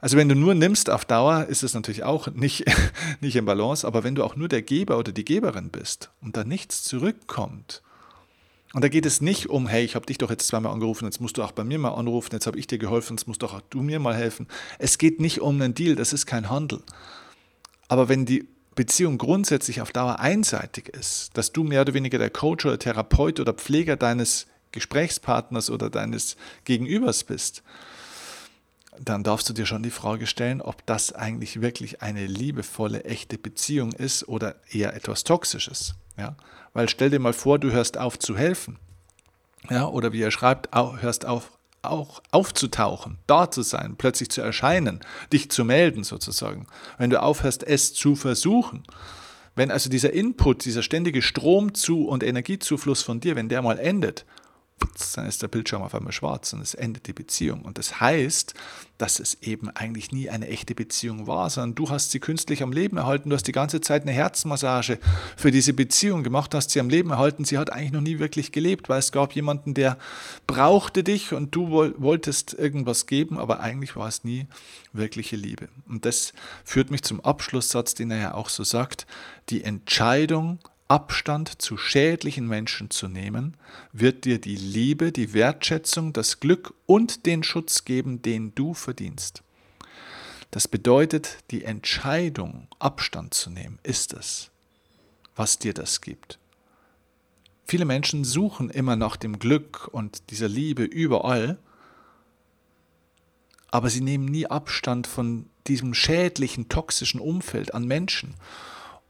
Also 0.00 0.16
wenn 0.16 0.28
du 0.28 0.36
nur 0.36 0.54
nimmst 0.54 0.88
auf 0.88 1.04
Dauer, 1.04 1.46
ist 1.46 1.64
es 1.64 1.74
natürlich 1.74 2.04
auch 2.04 2.28
nicht, 2.28 2.64
nicht 3.20 3.34
im 3.34 3.44
Balance. 3.44 3.84
Aber 3.84 4.04
wenn 4.04 4.14
du 4.14 4.22
auch 4.22 4.36
nur 4.36 4.46
der 4.46 4.62
Geber 4.62 4.98
oder 4.98 5.10
die 5.10 5.24
Geberin 5.24 5.70
bist 5.70 6.10
und 6.22 6.36
da 6.36 6.44
nichts 6.44 6.84
zurückkommt, 6.84 7.82
und 8.72 8.84
da 8.84 8.88
geht 8.88 9.04
es 9.04 9.20
nicht 9.20 9.48
um, 9.48 9.66
hey, 9.66 9.84
ich 9.84 9.96
habe 9.96 10.06
dich 10.06 10.18
doch 10.18 10.30
jetzt 10.30 10.46
zweimal 10.46 10.72
angerufen, 10.72 11.04
jetzt 11.04 11.20
musst 11.20 11.36
du 11.36 11.42
auch 11.42 11.50
bei 11.50 11.64
mir 11.64 11.80
mal 11.80 11.90
anrufen, 11.90 12.30
jetzt 12.34 12.46
habe 12.46 12.56
ich 12.56 12.68
dir 12.68 12.78
geholfen, 12.78 13.16
jetzt 13.16 13.26
musst 13.26 13.42
doch 13.42 13.52
auch 13.52 13.62
du 13.68 13.82
mir 13.82 13.98
mal 13.98 14.14
helfen. 14.14 14.46
Es 14.78 14.96
geht 14.96 15.18
nicht 15.18 15.40
um 15.40 15.60
einen 15.60 15.74
Deal, 15.74 15.96
das 15.96 16.12
ist 16.12 16.26
kein 16.26 16.48
Handel. 16.50 16.80
Aber 17.88 18.08
wenn 18.08 18.26
die 18.26 18.46
Beziehung 18.76 19.18
grundsätzlich 19.18 19.80
auf 19.80 19.90
Dauer 19.90 20.20
einseitig 20.20 20.88
ist, 20.88 21.36
dass 21.36 21.52
du 21.52 21.64
mehr 21.64 21.80
oder 21.80 21.94
weniger 21.94 22.18
der 22.18 22.30
Coach 22.30 22.64
oder 22.64 22.78
Therapeut 22.78 23.40
oder 23.40 23.52
Pfleger 23.52 23.96
deines 23.96 24.46
Gesprächspartners 24.72 25.70
oder 25.70 25.90
deines 25.90 26.36
Gegenübers 26.64 27.24
bist, 27.24 27.62
dann 28.98 29.22
darfst 29.22 29.48
du 29.48 29.52
dir 29.52 29.66
schon 29.66 29.82
die 29.82 29.90
Frage 29.90 30.26
stellen, 30.26 30.60
ob 30.60 30.84
das 30.86 31.12
eigentlich 31.12 31.60
wirklich 31.60 32.02
eine 32.02 32.26
liebevolle, 32.26 33.04
echte 33.04 33.38
Beziehung 33.38 33.92
ist 33.92 34.28
oder 34.28 34.56
eher 34.70 34.94
etwas 34.94 35.24
Toxisches. 35.24 35.94
Ja? 36.18 36.36
Weil 36.74 36.88
stell 36.88 37.10
dir 37.10 37.18
mal 37.18 37.32
vor, 37.32 37.58
du 37.58 37.72
hörst 37.72 37.98
auf 37.98 38.18
zu 38.18 38.36
helfen. 38.36 38.78
Ja? 39.70 39.86
Oder 39.86 40.12
wie 40.12 40.22
er 40.22 40.30
schreibt, 40.30 40.74
hörst 40.74 41.24
auf, 41.24 41.52
auch 41.82 42.22
aufzutauchen, 42.30 43.18
da 43.26 43.50
zu 43.50 43.62
sein, 43.62 43.96
plötzlich 43.96 44.30
zu 44.30 44.42
erscheinen, 44.42 45.00
dich 45.32 45.50
zu 45.50 45.64
melden 45.64 46.04
sozusagen. 46.04 46.66
Wenn 46.98 47.10
du 47.10 47.22
aufhörst, 47.22 47.62
es 47.62 47.94
zu 47.94 48.16
versuchen. 48.16 48.84
Wenn 49.54 49.70
also 49.70 49.88
dieser 49.90 50.12
Input, 50.12 50.64
dieser 50.64 50.82
ständige 50.82 51.22
Strom 51.22 51.74
zu 51.74 52.06
und 52.06 52.22
Energiezufluss 52.22 53.02
von 53.02 53.20
dir, 53.20 53.34
wenn 53.34 53.48
der 53.48 53.62
mal 53.62 53.78
endet, 53.78 54.24
nichts, 55.00 55.12
dann 55.12 55.26
ist 55.26 55.42
der 55.42 55.48
Bildschirm 55.48 55.82
auf 55.82 55.94
einmal 55.94 56.12
schwarz 56.12 56.52
und 56.52 56.60
es 56.60 56.74
endet 56.74 57.06
die 57.06 57.12
Beziehung. 57.12 57.62
Und 57.62 57.78
das 57.78 58.00
heißt, 58.00 58.54
dass 58.98 59.18
es 59.18 59.38
eben 59.42 59.70
eigentlich 59.70 60.12
nie 60.12 60.28
eine 60.28 60.48
echte 60.48 60.74
Beziehung 60.74 61.26
war, 61.26 61.48
sondern 61.48 61.74
du 61.74 61.88
hast 61.88 62.10
sie 62.10 62.20
künstlich 62.20 62.62
am 62.62 62.72
Leben 62.72 62.98
erhalten, 62.98 63.30
du 63.30 63.36
hast 63.36 63.46
die 63.46 63.52
ganze 63.52 63.80
Zeit 63.80 64.02
eine 64.02 64.12
Herzmassage 64.12 64.98
für 65.36 65.50
diese 65.50 65.72
Beziehung 65.72 66.22
gemacht, 66.22 66.54
hast 66.54 66.70
sie 66.70 66.80
am 66.80 66.90
Leben 66.90 67.10
erhalten, 67.10 67.44
sie 67.44 67.56
hat 67.56 67.72
eigentlich 67.72 67.92
noch 67.92 68.02
nie 68.02 68.18
wirklich 68.18 68.52
gelebt, 68.52 68.88
weil 68.88 68.98
es 68.98 69.12
gab 69.12 69.32
jemanden, 69.32 69.74
der 69.74 69.96
brauchte 70.46 71.02
dich 71.02 71.32
und 71.32 71.54
du 71.54 71.70
wolltest 71.70 72.54
irgendwas 72.54 73.06
geben, 73.06 73.38
aber 73.38 73.60
eigentlich 73.60 73.96
war 73.96 74.08
es 74.08 74.24
nie 74.24 74.46
wirkliche 74.92 75.36
Liebe. 75.36 75.68
Und 75.88 76.04
das 76.04 76.32
führt 76.64 76.90
mich 76.90 77.02
zum 77.02 77.20
Abschlusssatz, 77.20 77.94
den 77.94 78.10
er 78.10 78.18
ja 78.18 78.34
auch 78.34 78.50
so 78.50 78.64
sagt, 78.64 79.06
die 79.48 79.64
Entscheidung, 79.64 80.58
Abstand 80.90 81.62
zu 81.62 81.76
schädlichen 81.76 82.48
Menschen 82.48 82.90
zu 82.90 83.06
nehmen, 83.06 83.56
wird 83.92 84.24
dir 84.24 84.40
die 84.40 84.56
Liebe, 84.56 85.12
die 85.12 85.32
Wertschätzung, 85.32 86.12
das 86.12 86.40
Glück 86.40 86.74
und 86.84 87.26
den 87.26 87.44
Schutz 87.44 87.84
geben, 87.84 88.22
den 88.22 88.56
du 88.56 88.74
verdienst. 88.74 89.44
Das 90.50 90.66
bedeutet, 90.66 91.38
die 91.52 91.62
Entscheidung, 91.62 92.66
Abstand 92.80 93.34
zu 93.34 93.50
nehmen, 93.50 93.78
ist 93.84 94.14
es, 94.14 94.50
was 95.36 95.60
dir 95.60 95.74
das 95.74 96.00
gibt. 96.00 96.40
Viele 97.68 97.84
Menschen 97.84 98.24
suchen 98.24 98.68
immer 98.68 98.96
nach 98.96 99.14
dem 99.14 99.38
Glück 99.38 99.88
und 99.92 100.28
dieser 100.30 100.48
Liebe 100.48 100.82
überall, 100.82 101.56
aber 103.70 103.90
sie 103.90 104.00
nehmen 104.00 104.24
nie 104.24 104.48
Abstand 104.48 105.06
von 105.06 105.48
diesem 105.68 105.94
schädlichen, 105.94 106.68
toxischen 106.68 107.20
Umfeld 107.20 107.74
an 107.74 107.84
Menschen. 107.84 108.34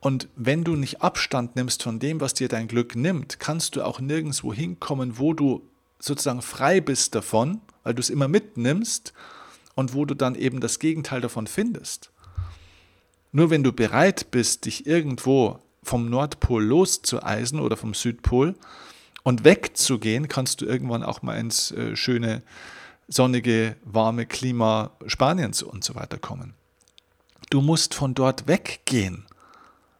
Und 0.00 0.28
wenn 0.34 0.64
du 0.64 0.76
nicht 0.76 1.02
Abstand 1.02 1.56
nimmst 1.56 1.82
von 1.82 1.98
dem, 1.98 2.20
was 2.20 2.32
dir 2.32 2.48
dein 2.48 2.68
Glück 2.68 2.96
nimmt, 2.96 3.38
kannst 3.38 3.76
du 3.76 3.82
auch 3.84 4.00
nirgendwo 4.00 4.52
hinkommen, 4.52 5.18
wo 5.18 5.34
du 5.34 5.62
sozusagen 5.98 6.40
frei 6.40 6.80
bist 6.80 7.14
davon, 7.14 7.60
weil 7.84 7.94
du 7.94 8.00
es 8.00 8.08
immer 8.08 8.26
mitnimmst 8.26 9.12
und 9.74 9.94
wo 9.94 10.06
du 10.06 10.14
dann 10.14 10.34
eben 10.34 10.60
das 10.60 10.78
Gegenteil 10.78 11.20
davon 11.20 11.46
findest. 11.46 12.10
Nur 13.32 13.50
wenn 13.50 13.62
du 13.62 13.72
bereit 13.72 14.30
bist, 14.30 14.64
dich 14.64 14.86
irgendwo 14.86 15.60
vom 15.82 16.08
Nordpol 16.08 16.64
loszueisen 16.64 17.60
oder 17.60 17.76
vom 17.76 17.92
Südpol 17.92 18.54
und 19.22 19.44
wegzugehen, 19.44 20.28
kannst 20.28 20.62
du 20.62 20.66
irgendwann 20.66 21.02
auch 21.02 21.20
mal 21.20 21.38
ins 21.38 21.72
äh, 21.72 21.94
schöne, 21.94 22.42
sonnige, 23.06 23.76
warme 23.84 24.24
Klima 24.24 24.92
Spaniens 25.06 25.62
und 25.62 25.84
so 25.84 25.94
weiter 25.94 26.18
kommen. 26.18 26.54
Du 27.50 27.60
musst 27.60 27.94
von 27.94 28.14
dort 28.14 28.48
weggehen 28.48 29.26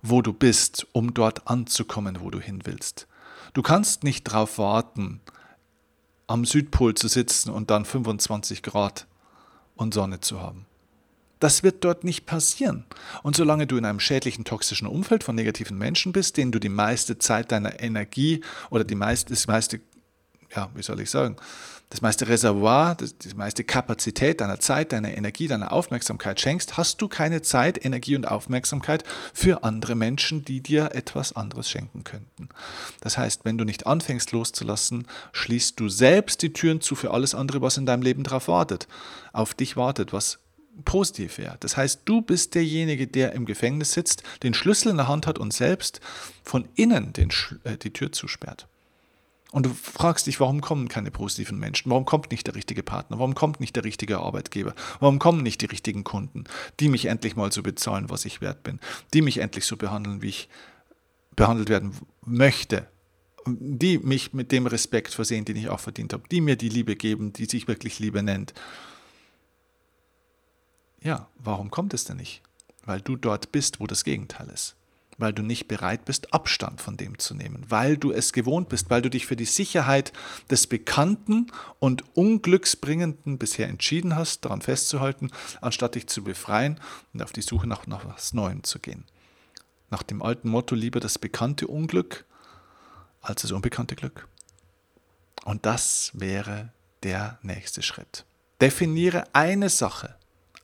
wo 0.03 0.23
du 0.23 0.33
bist, 0.33 0.87
um 0.93 1.15
dort 1.15 1.49
anzukommen, 1.49 2.21
wo 2.21 2.31
du 2.31 2.41
hin 2.41 2.61
willst. 2.65 3.07
Du 3.53 3.63
kannst 3.63 4.05
nicht 4.05 4.29
darauf 4.29 4.59
warten, 4.59 5.21
am 6.27 6.45
Südpol 6.45 6.95
zu 6.95 7.09
sitzen 7.09 7.51
und 7.51 7.71
dann 7.71 7.85
25 7.85 8.63
Grad 8.63 9.07
und 9.75 9.95
Sonne 9.95 10.21
zu 10.21 10.41
haben. 10.41 10.67
Das 11.41 11.63
wird 11.63 11.85
dort 11.85 12.05
nicht 12.05 12.27
passieren. 12.27 12.85
Und 13.23 13.35
solange 13.35 13.67
du 13.67 13.79
in 13.79 13.87
einem 13.87 13.99
schädlichen, 13.99 14.45
toxischen 14.45 14.87
Umfeld 14.87 15.25
von 15.25 15.35
negativen 15.35 15.79
Menschen 15.79 16.13
bist, 16.13 16.37
denen 16.37 16.53
du 16.53 16.59
die 16.59 16.69
meiste 16.69 17.19
Zeit 17.19 17.51
deiner 17.51 17.81
Energie 17.81 18.43
oder 18.69 18.85
die 18.85 18.95
meiste, 18.95 19.31
das 19.31 19.47
meiste, 19.47 19.81
ja, 20.55 20.71
wie 20.75 20.83
soll 20.83 21.01
ich 21.01 21.11
sagen, 21.11 21.37
das 21.91 22.03
meiste 22.03 22.29
Reservoir, 22.29 22.97
die 22.97 23.35
meiste 23.35 23.65
Kapazität 23.65 24.41
deiner 24.41 24.61
Zeit, 24.61 24.93
deiner 24.93 25.17
Energie, 25.17 25.49
deiner 25.49 25.73
Aufmerksamkeit 25.73 26.41
schenkst, 26.41 26.77
hast 26.77 27.03
du 27.03 27.09
keine 27.09 27.43
Zeit, 27.43 27.85
Energie 27.85 28.15
und 28.15 28.29
Aufmerksamkeit 28.29 29.03
für 29.35 29.65
andere 29.65 29.97
Menschen, 29.97 30.45
die 30.45 30.61
dir 30.61 30.95
etwas 30.95 31.35
anderes 31.35 31.69
schenken 31.69 32.05
könnten. 32.05 32.49
Das 33.01 33.19
heißt, 33.19 33.45
wenn 33.45 33.59
du 33.59 33.65
nicht 33.65 33.89
anfängst 33.89 34.31
loszulassen, 34.31 35.09
schließt 35.33 35.81
du 35.81 35.89
selbst 35.89 36.43
die 36.43 36.53
Türen 36.53 36.81
zu 36.81 36.95
für 36.95 37.11
alles 37.11 37.35
andere, 37.35 37.61
was 37.61 37.77
in 37.77 37.87
deinem 37.87 38.03
Leben 38.03 38.23
drauf 38.23 38.47
wartet, 38.47 38.87
auf 39.33 39.53
dich 39.53 39.77
wartet, 39.77 40.13
was 40.13 40.39
positiv 40.85 41.39
wäre. 41.39 41.57
Das 41.59 41.77
heißt, 41.77 42.03
du 42.05 42.23
bist 42.23 42.55
derjenige, 42.55 43.09
der 43.09 43.33
im 43.33 43.47
Gefängnis 43.47 43.93
sitzt, 43.93 44.23
den 44.45 44.55
Schlüssel 44.55 44.91
in 44.91 44.97
der 44.97 45.09
Hand 45.09 45.27
hat 45.27 45.41
und 45.41 45.53
selbst 45.53 46.01
von 46.45 46.69
innen 46.77 47.13
den, 47.13 47.31
äh, 47.65 47.77
die 47.77 47.93
Tür 47.93 48.13
zusperrt. 48.13 48.69
Und 49.53 49.67
du 49.67 49.71
fragst 49.71 50.27
dich, 50.27 50.39
warum 50.39 50.61
kommen 50.61 50.89
keine 50.89 51.11
positiven 51.11 51.59
Menschen? 51.59 51.91
Warum 51.91 52.05
kommt 52.05 52.31
nicht 52.31 52.47
der 52.47 52.55
richtige 52.55 52.85
Partner? 52.85 53.19
Warum 53.19 53.35
kommt 53.35 53.59
nicht 53.59 53.75
der 53.75 53.85
richtige 53.85 54.19
Arbeitgeber? 54.19 54.75
Warum 55.01 55.19
kommen 55.19 55.43
nicht 55.43 55.61
die 55.61 55.67
richtigen 55.67 56.05
Kunden, 56.05 56.45
die 56.79 56.89
mich 56.89 57.07
endlich 57.07 57.35
mal 57.35 57.51
so 57.51 57.63
bezahlen, 57.63 58.11
was 58.11 58.25
ich 58.25 58.41
wert 58.41 58.63
bin? 58.63 58.79
Die 59.13 59.23
mich 59.23 59.39
endlich 59.39 59.65
so 59.65 59.77
behandeln, 59.77 60.23
wie 60.23 60.29
ich 60.29 60.49
behandelt 61.35 61.69
werden 61.69 61.93
möchte? 62.25 62.89
Die 63.47 63.99
mich 63.99 64.33
mit 64.35 64.53
dem 64.53 64.67
Respekt 64.67 65.15
versehen, 65.15 65.45
den 65.45 65.57
ich 65.57 65.69
auch 65.69 65.81
verdient 65.81 66.13
habe? 66.13 66.23
Die 66.31 66.41
mir 66.41 66.57
die 66.57 66.69
Liebe 66.69 66.95
geben, 66.95 67.33
die 67.33 67.47
sich 67.47 67.67
wirklich 67.67 67.99
Liebe 67.99 68.23
nennt? 68.23 68.55
Ja, 71.03 71.29
warum 71.39 71.71
kommt 71.71 71.93
es 71.93 72.05
denn 72.05 72.19
nicht? 72.19 72.43
Weil 72.85 73.01
du 73.01 73.17
dort 73.17 73.51
bist, 73.51 73.81
wo 73.81 73.87
das 73.87 74.05
Gegenteil 74.05 74.49
ist 74.49 74.77
weil 75.21 75.33
du 75.33 75.43
nicht 75.43 75.69
bereit 75.69 76.05
bist, 76.05 76.33
Abstand 76.33 76.81
von 76.81 76.97
dem 76.97 77.19
zu 77.19 77.35
nehmen, 77.35 77.65
weil 77.69 77.97
du 77.97 78.13
es 78.13 78.33
gewohnt 78.33 78.69
bist, 78.69 78.91
weil 78.91 79.03
du 79.03 79.11
dich 79.11 79.27
für 79.27 79.37
die 79.37 79.45
Sicherheit 79.45 80.13
des 80.51 80.67
Bekannten 80.67 81.47
und 81.79 82.05
Unglücksbringenden 82.17 83.39
bisher 83.39 83.69
entschieden 83.69 84.17
hast, 84.17 84.45
daran 84.45 84.63
festzuhalten, 84.63 85.31
anstatt 85.61 85.95
dich 85.95 86.07
zu 86.07 86.25
befreien 86.25 86.81
und 87.13 87.23
auf 87.23 87.33
die 87.33 87.43
Suche 87.43 87.67
nach, 87.67 87.87
nach 87.87 88.05
was 88.07 88.33
Neuem 88.33 88.65
zu 88.65 88.79
gehen. 88.79 89.05
Nach 89.91 90.03
dem 90.03 90.23
alten 90.23 90.49
Motto 90.49 90.75
lieber 90.75 91.01
das 91.01 91.19
bekannte 91.19 91.67
Unglück 91.67 92.25
als 93.21 93.43
das 93.43 93.53
unbekannte 93.53 93.97
Glück. 93.97 94.29
Und 95.45 95.67
das 95.67 96.13
wäre 96.15 96.73
der 97.03 97.39
nächste 97.43 97.83
Schritt. 97.83 98.25
Definiere 98.61 99.25
eine 99.33 99.69
Sache, 99.69 100.17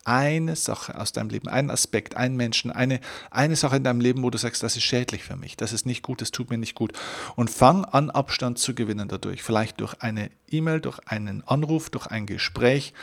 eine 0.07 0.55
Sache 0.55 0.99
aus 0.99 1.13
deinem 1.13 1.31
Leben, 1.31 1.49
einen 1.49 1.71
Aspekt, 1.71 2.17
einen 2.17 2.37
Menschen, 2.37 2.71
eine, 2.71 3.01
eine 3.31 3.57
Sache 3.57 3.77
in 3.77 3.85
deinem 3.85 4.01
Leben, 4.01 4.23
wo 4.23 4.31
du 4.31 4.39
sagst, 4.39 4.63
das 4.63 4.77
ist 4.77 4.85
schädlich 4.85 5.25
für 5.25 5.37
mich, 5.37 5.57
das 5.57 5.73
ist 5.73 5.85
nicht 5.85 6.03
gut, 6.03 6.21
das 6.21 6.31
tut 6.31 6.49
mir 6.49 6.59
nicht 6.59 6.77
gut. 6.77 6.93
Und 7.35 7.51
fang 7.51 7.85
an, 7.85 8.11
Abstand 8.11 8.59
zu 8.59 8.75
gewinnen 8.75 9.09
dadurch. 9.09 9.43
Vielleicht 9.43 9.81
durch 9.81 9.95
eine 10.01 10.31
E-Mail, 10.49 10.81
durch 10.81 11.01
einen 11.07 11.43
Anruf, 11.47 11.91
durch 11.91 12.07
ein 12.07 12.27
Gespräch, 12.27 12.95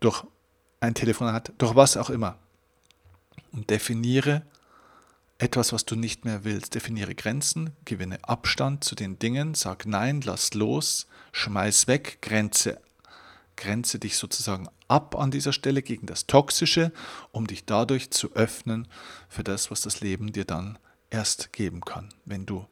durch 0.00 0.24
ein 0.80 0.94
Telefonat, 0.94 1.52
durch 1.56 1.74
was 1.74 1.96
auch 1.96 2.10
immer. 2.10 2.36
Und 3.52 3.70
definiere 3.70 4.42
etwas, 5.38 5.72
was 5.72 5.86
du 5.86 5.96
nicht 5.96 6.26
mehr 6.26 6.44
willst. 6.44 6.74
Definiere 6.74 7.14
Grenzen, 7.14 7.70
gewinne 7.86 8.18
Abstand 8.22 8.84
zu 8.84 8.94
den 8.94 9.18
Dingen, 9.18 9.54
sag 9.54 9.86
Nein, 9.86 10.20
lass 10.20 10.52
los, 10.52 11.06
schmeiß 11.32 11.88
weg, 11.88 12.18
Grenze 12.20 12.80
grenze 13.56 13.98
dich 13.98 14.16
sozusagen 14.16 14.68
ab 14.88 15.16
an 15.16 15.30
dieser 15.30 15.52
Stelle 15.52 15.82
gegen 15.82 16.06
das 16.06 16.26
Toxische, 16.26 16.92
um 17.32 17.46
dich 17.46 17.64
dadurch 17.64 18.10
zu 18.10 18.32
öffnen 18.34 18.88
für 19.28 19.44
das, 19.44 19.70
was 19.70 19.82
das 19.82 20.00
Leben 20.00 20.32
dir 20.32 20.44
dann 20.44 20.78
erst 21.10 21.52
geben 21.52 21.80
kann. 21.80 22.08
Wenn 22.24 22.46
du 22.46 22.66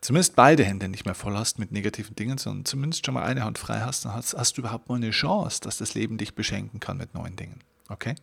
zumindest 0.00 0.36
beide 0.36 0.64
Hände 0.64 0.88
nicht 0.88 1.04
mehr 1.04 1.14
voll 1.14 1.36
hast 1.36 1.58
mit 1.58 1.72
negativen 1.72 2.16
Dingen, 2.16 2.38
sondern 2.38 2.64
zumindest 2.64 3.06
schon 3.06 3.14
mal 3.14 3.24
eine 3.24 3.44
Hand 3.44 3.58
frei 3.58 3.80
hast, 3.80 4.04
dann 4.04 4.12
hast, 4.12 4.34
hast 4.34 4.56
du 4.56 4.60
überhaupt 4.60 4.88
mal 4.88 4.96
eine 4.96 5.10
Chance, 5.10 5.60
dass 5.60 5.78
das 5.78 5.94
Leben 5.94 6.18
dich 6.18 6.34
beschenken 6.34 6.80
kann 6.80 6.98
mit 6.98 7.14
neuen 7.14 7.36
Dingen. 7.36 7.60
Okay? 7.88 8.14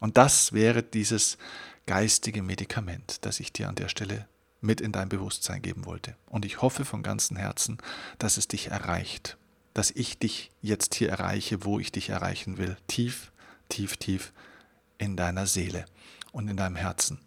Und 0.00 0.16
das 0.16 0.52
wäre 0.52 0.82
dieses 0.82 1.38
geistige 1.86 2.42
Medikament, 2.42 3.24
das 3.24 3.40
ich 3.40 3.52
dir 3.52 3.68
an 3.68 3.74
der 3.74 3.88
Stelle 3.88 4.26
mit 4.60 4.80
in 4.80 4.92
dein 4.92 5.08
Bewusstsein 5.08 5.62
geben 5.62 5.84
wollte. 5.84 6.16
Und 6.26 6.44
ich 6.44 6.62
hoffe 6.62 6.84
von 6.84 7.02
ganzem 7.02 7.36
Herzen, 7.36 7.78
dass 8.18 8.38
es 8.38 8.48
dich 8.48 8.68
erreicht 8.68 9.36
dass 9.74 9.90
ich 9.90 10.18
dich 10.18 10.50
jetzt 10.62 10.94
hier 10.94 11.10
erreiche, 11.10 11.64
wo 11.64 11.78
ich 11.78 11.92
dich 11.92 12.08
erreichen 12.08 12.58
will. 12.58 12.76
Tief, 12.86 13.32
tief, 13.68 13.96
tief 13.96 14.32
in 14.98 15.16
deiner 15.16 15.46
Seele 15.46 15.84
und 16.32 16.48
in 16.48 16.56
deinem 16.56 16.76
Herzen. 16.76 17.18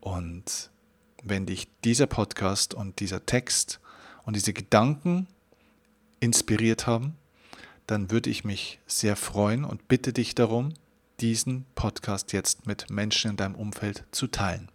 Und 0.00 0.70
wenn 1.22 1.46
dich 1.46 1.68
dieser 1.84 2.06
Podcast 2.06 2.72
und 2.72 3.00
dieser 3.00 3.26
Text 3.26 3.80
und 4.24 4.36
diese 4.36 4.52
Gedanken 4.52 5.26
inspiriert 6.20 6.86
haben, 6.86 7.16
dann 7.86 8.10
würde 8.10 8.30
ich 8.30 8.44
mich 8.44 8.78
sehr 8.86 9.16
freuen 9.16 9.64
und 9.64 9.88
bitte 9.88 10.12
dich 10.12 10.34
darum, 10.34 10.74
diesen 11.20 11.64
Podcast 11.74 12.32
jetzt 12.32 12.66
mit 12.66 12.90
Menschen 12.90 13.32
in 13.32 13.36
deinem 13.36 13.54
Umfeld 13.54 14.04
zu 14.12 14.26
teilen. 14.28 14.68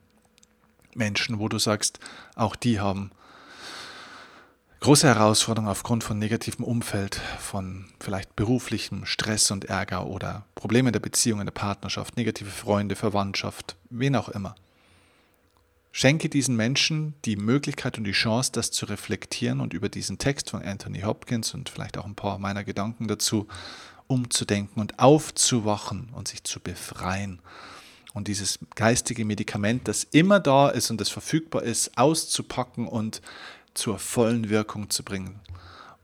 Menschen, 0.96 1.40
wo 1.40 1.48
du 1.48 1.58
sagst, 1.58 2.00
auch 2.36 2.56
die 2.56 2.80
haben 2.80 3.12
große 4.82 5.08
Herausforderung 5.08 5.70
aufgrund 5.70 6.04
von 6.04 6.18
negativem 6.18 6.66
Umfeld, 6.66 7.22
von 7.40 7.86
vielleicht 8.00 8.36
beruflichem 8.36 9.06
Stress 9.06 9.52
und 9.52 9.66
Ärger 9.66 10.08
oder 10.08 10.44
Probleme 10.56 10.92
der 10.92 11.00
Beziehung, 11.00 11.40
in 11.40 11.46
der 11.46 11.52
Partnerschaft, 11.52 12.18
negative 12.18 12.50
Freunde, 12.50 12.96
Verwandtschaft, 12.96 13.76
wen 13.92 14.16
auch 14.16 14.28
immer. 14.28 14.56
Schenke 15.92 16.30
diesen 16.30 16.56
Menschen 16.56 17.14
die 17.26 17.36
Möglichkeit 17.36 18.00
und 18.00 18.06
die 18.06 18.12
Chance, 18.12 18.52
das 18.54 18.72
zu 18.72 18.88
reflektieren 18.88 19.60
und 19.60 19.74
über 19.74 19.88
diesen 19.88 20.18
Text 20.18 20.50
von 20.50 20.64
Anthony 20.64 21.02
Hopkins 21.02 21.54
und 21.54 21.70
vielleicht 21.70 21.98
auch 22.00 22.06
ein 22.06 22.16
paar 22.16 22.40
meiner 22.40 22.64
Gedanken 22.64 23.08
dazu 23.08 23.48
umzudenken 24.08 24.82
und 24.82 24.98
aufzuwachen 24.98 26.10
und 26.14 26.28
sich 26.28 26.44
zu 26.44 26.60
befreien 26.60 27.40
und 28.14 28.28
dieses 28.28 28.60
geistige 28.76 29.26
Medikament, 29.26 29.88
das 29.88 30.04
immer 30.04 30.40
da 30.40 30.70
ist 30.70 30.92
und 30.92 31.00
das 31.00 31.10
verfügbar 31.10 31.64
ist, 31.64 31.98
auszupacken 31.98 32.88
und 32.88 33.22
zur 33.74 34.00
vollen 34.00 34.50
Wirkung 34.50 34.90
zu 34.90 35.04
bringen. 35.04 35.40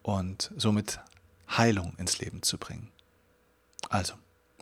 und 0.03 0.53
somit 0.56 1.01
Heilung 1.49 1.93
ins 1.97 2.19
Leben 2.19 2.41
zu 2.41 2.58
bringen. 2.58 2.88
Also, 3.89 4.13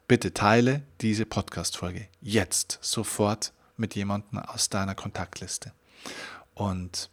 bitte 0.07 0.33
teile 0.33 0.81
diese 1.01 1.27
Podcast-Folge 1.27 2.07
jetzt 2.19 2.79
sofort 2.81 3.53
mit 3.77 3.93
jemandem 3.93 4.39
aus 4.39 4.69
deiner 4.69 4.95
Kontaktliste. 4.95 5.71
Und 6.55 7.11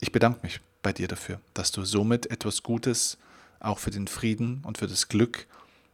ich 0.00 0.10
bedanke 0.10 0.40
mich 0.42 0.60
bei 0.82 0.92
dir 0.92 1.06
dafür, 1.06 1.40
dass 1.54 1.70
du 1.70 1.84
somit 1.84 2.30
etwas 2.30 2.64
Gutes 2.64 3.18
auch 3.60 3.78
für 3.78 3.90
den 3.90 4.08
Frieden 4.08 4.62
und 4.64 4.78
für 4.78 4.86
das 4.88 5.08
Glück 5.08 5.46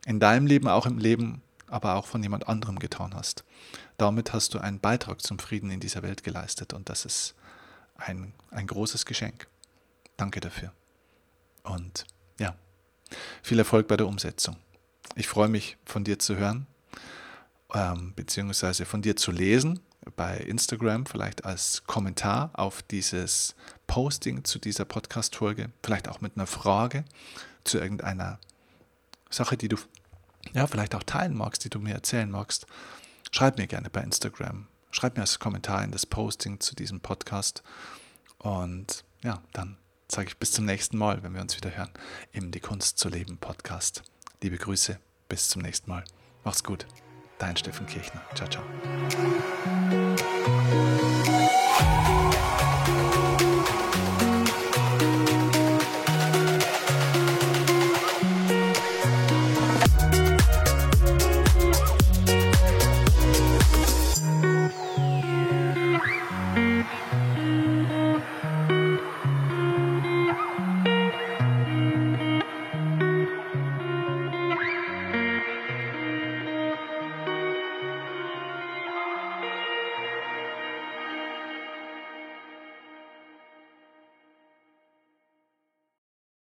in 0.06 0.20
deinem 0.20 0.46
Leben, 0.46 0.68
auch 0.68 0.86
im 0.86 0.98
Leben, 0.98 1.42
aber 1.66 1.96
auch 1.96 2.06
von 2.06 2.22
jemand 2.22 2.48
anderem 2.48 2.78
getan 2.78 3.14
hast. 3.14 3.44
Damit 3.98 4.32
hast 4.32 4.54
du 4.54 4.58
einen 4.58 4.78
Beitrag 4.78 5.20
zum 5.20 5.38
Frieden 5.38 5.70
in 5.70 5.80
dieser 5.80 6.02
Welt 6.02 6.22
geleistet 6.22 6.72
und 6.72 6.88
das 6.88 7.04
ist 7.04 7.34
ein, 7.98 8.32
ein 8.50 8.66
großes 8.66 9.06
Geschenk. 9.06 9.48
Danke 10.16 10.40
dafür. 10.40 10.72
Und 11.62 12.06
ja, 12.38 12.56
viel 13.42 13.58
Erfolg 13.58 13.88
bei 13.88 13.96
der 13.96 14.06
Umsetzung. 14.06 14.56
Ich 15.14 15.28
freue 15.28 15.48
mich 15.48 15.76
von 15.84 16.04
dir 16.04 16.18
zu 16.18 16.36
hören, 16.36 16.66
ähm, 17.74 18.12
beziehungsweise 18.14 18.84
von 18.84 19.02
dir 19.02 19.16
zu 19.16 19.30
lesen 19.30 19.80
bei 20.14 20.36
Instagram, 20.36 21.06
vielleicht 21.06 21.44
als 21.44 21.84
Kommentar 21.86 22.50
auf 22.54 22.82
dieses 22.82 23.56
Posting 23.86 24.44
zu 24.44 24.58
dieser 24.58 24.84
Podcast-Folge, 24.84 25.70
vielleicht 25.82 26.08
auch 26.08 26.20
mit 26.20 26.36
einer 26.36 26.46
Frage 26.46 27.04
zu 27.64 27.78
irgendeiner 27.78 28.38
Sache, 29.30 29.56
die 29.56 29.68
du 29.68 29.76
ja, 30.54 30.66
vielleicht 30.66 30.94
auch 30.94 31.02
teilen 31.02 31.36
magst, 31.36 31.64
die 31.64 31.70
du 31.70 31.80
mir 31.80 31.94
erzählen 31.94 32.30
magst. 32.30 32.66
Schreib 33.32 33.58
mir 33.58 33.66
gerne 33.66 33.90
bei 33.90 34.00
Instagram. 34.00 34.68
Schreib 34.90 35.16
mir 35.16 35.22
als 35.22 35.38
Kommentar 35.38 35.84
in 35.84 35.90
das 35.92 36.06
Posting 36.06 36.60
zu 36.60 36.74
diesem 36.74 37.00
Podcast. 37.00 37.62
Und 38.38 39.04
ja, 39.22 39.42
dann 39.52 39.76
sage 40.08 40.28
ich 40.28 40.36
bis 40.38 40.52
zum 40.52 40.64
nächsten 40.64 40.96
Mal, 40.96 41.22
wenn 41.22 41.34
wir 41.34 41.40
uns 41.40 41.56
wieder 41.56 41.76
hören, 41.76 41.90
im 42.32 42.50
Die 42.50 42.60
Kunst 42.60 42.98
zu 42.98 43.08
leben 43.08 43.38
Podcast. 43.38 44.02
Liebe 44.42 44.56
Grüße, 44.56 44.98
bis 45.28 45.48
zum 45.48 45.62
nächsten 45.62 45.90
Mal. 45.90 46.04
Mach's 46.44 46.62
gut. 46.62 46.86
Dein 47.38 47.56
Steffen 47.56 47.86
Kirchner. 47.86 48.22
Ciao, 48.34 48.48
ciao. 48.48 48.64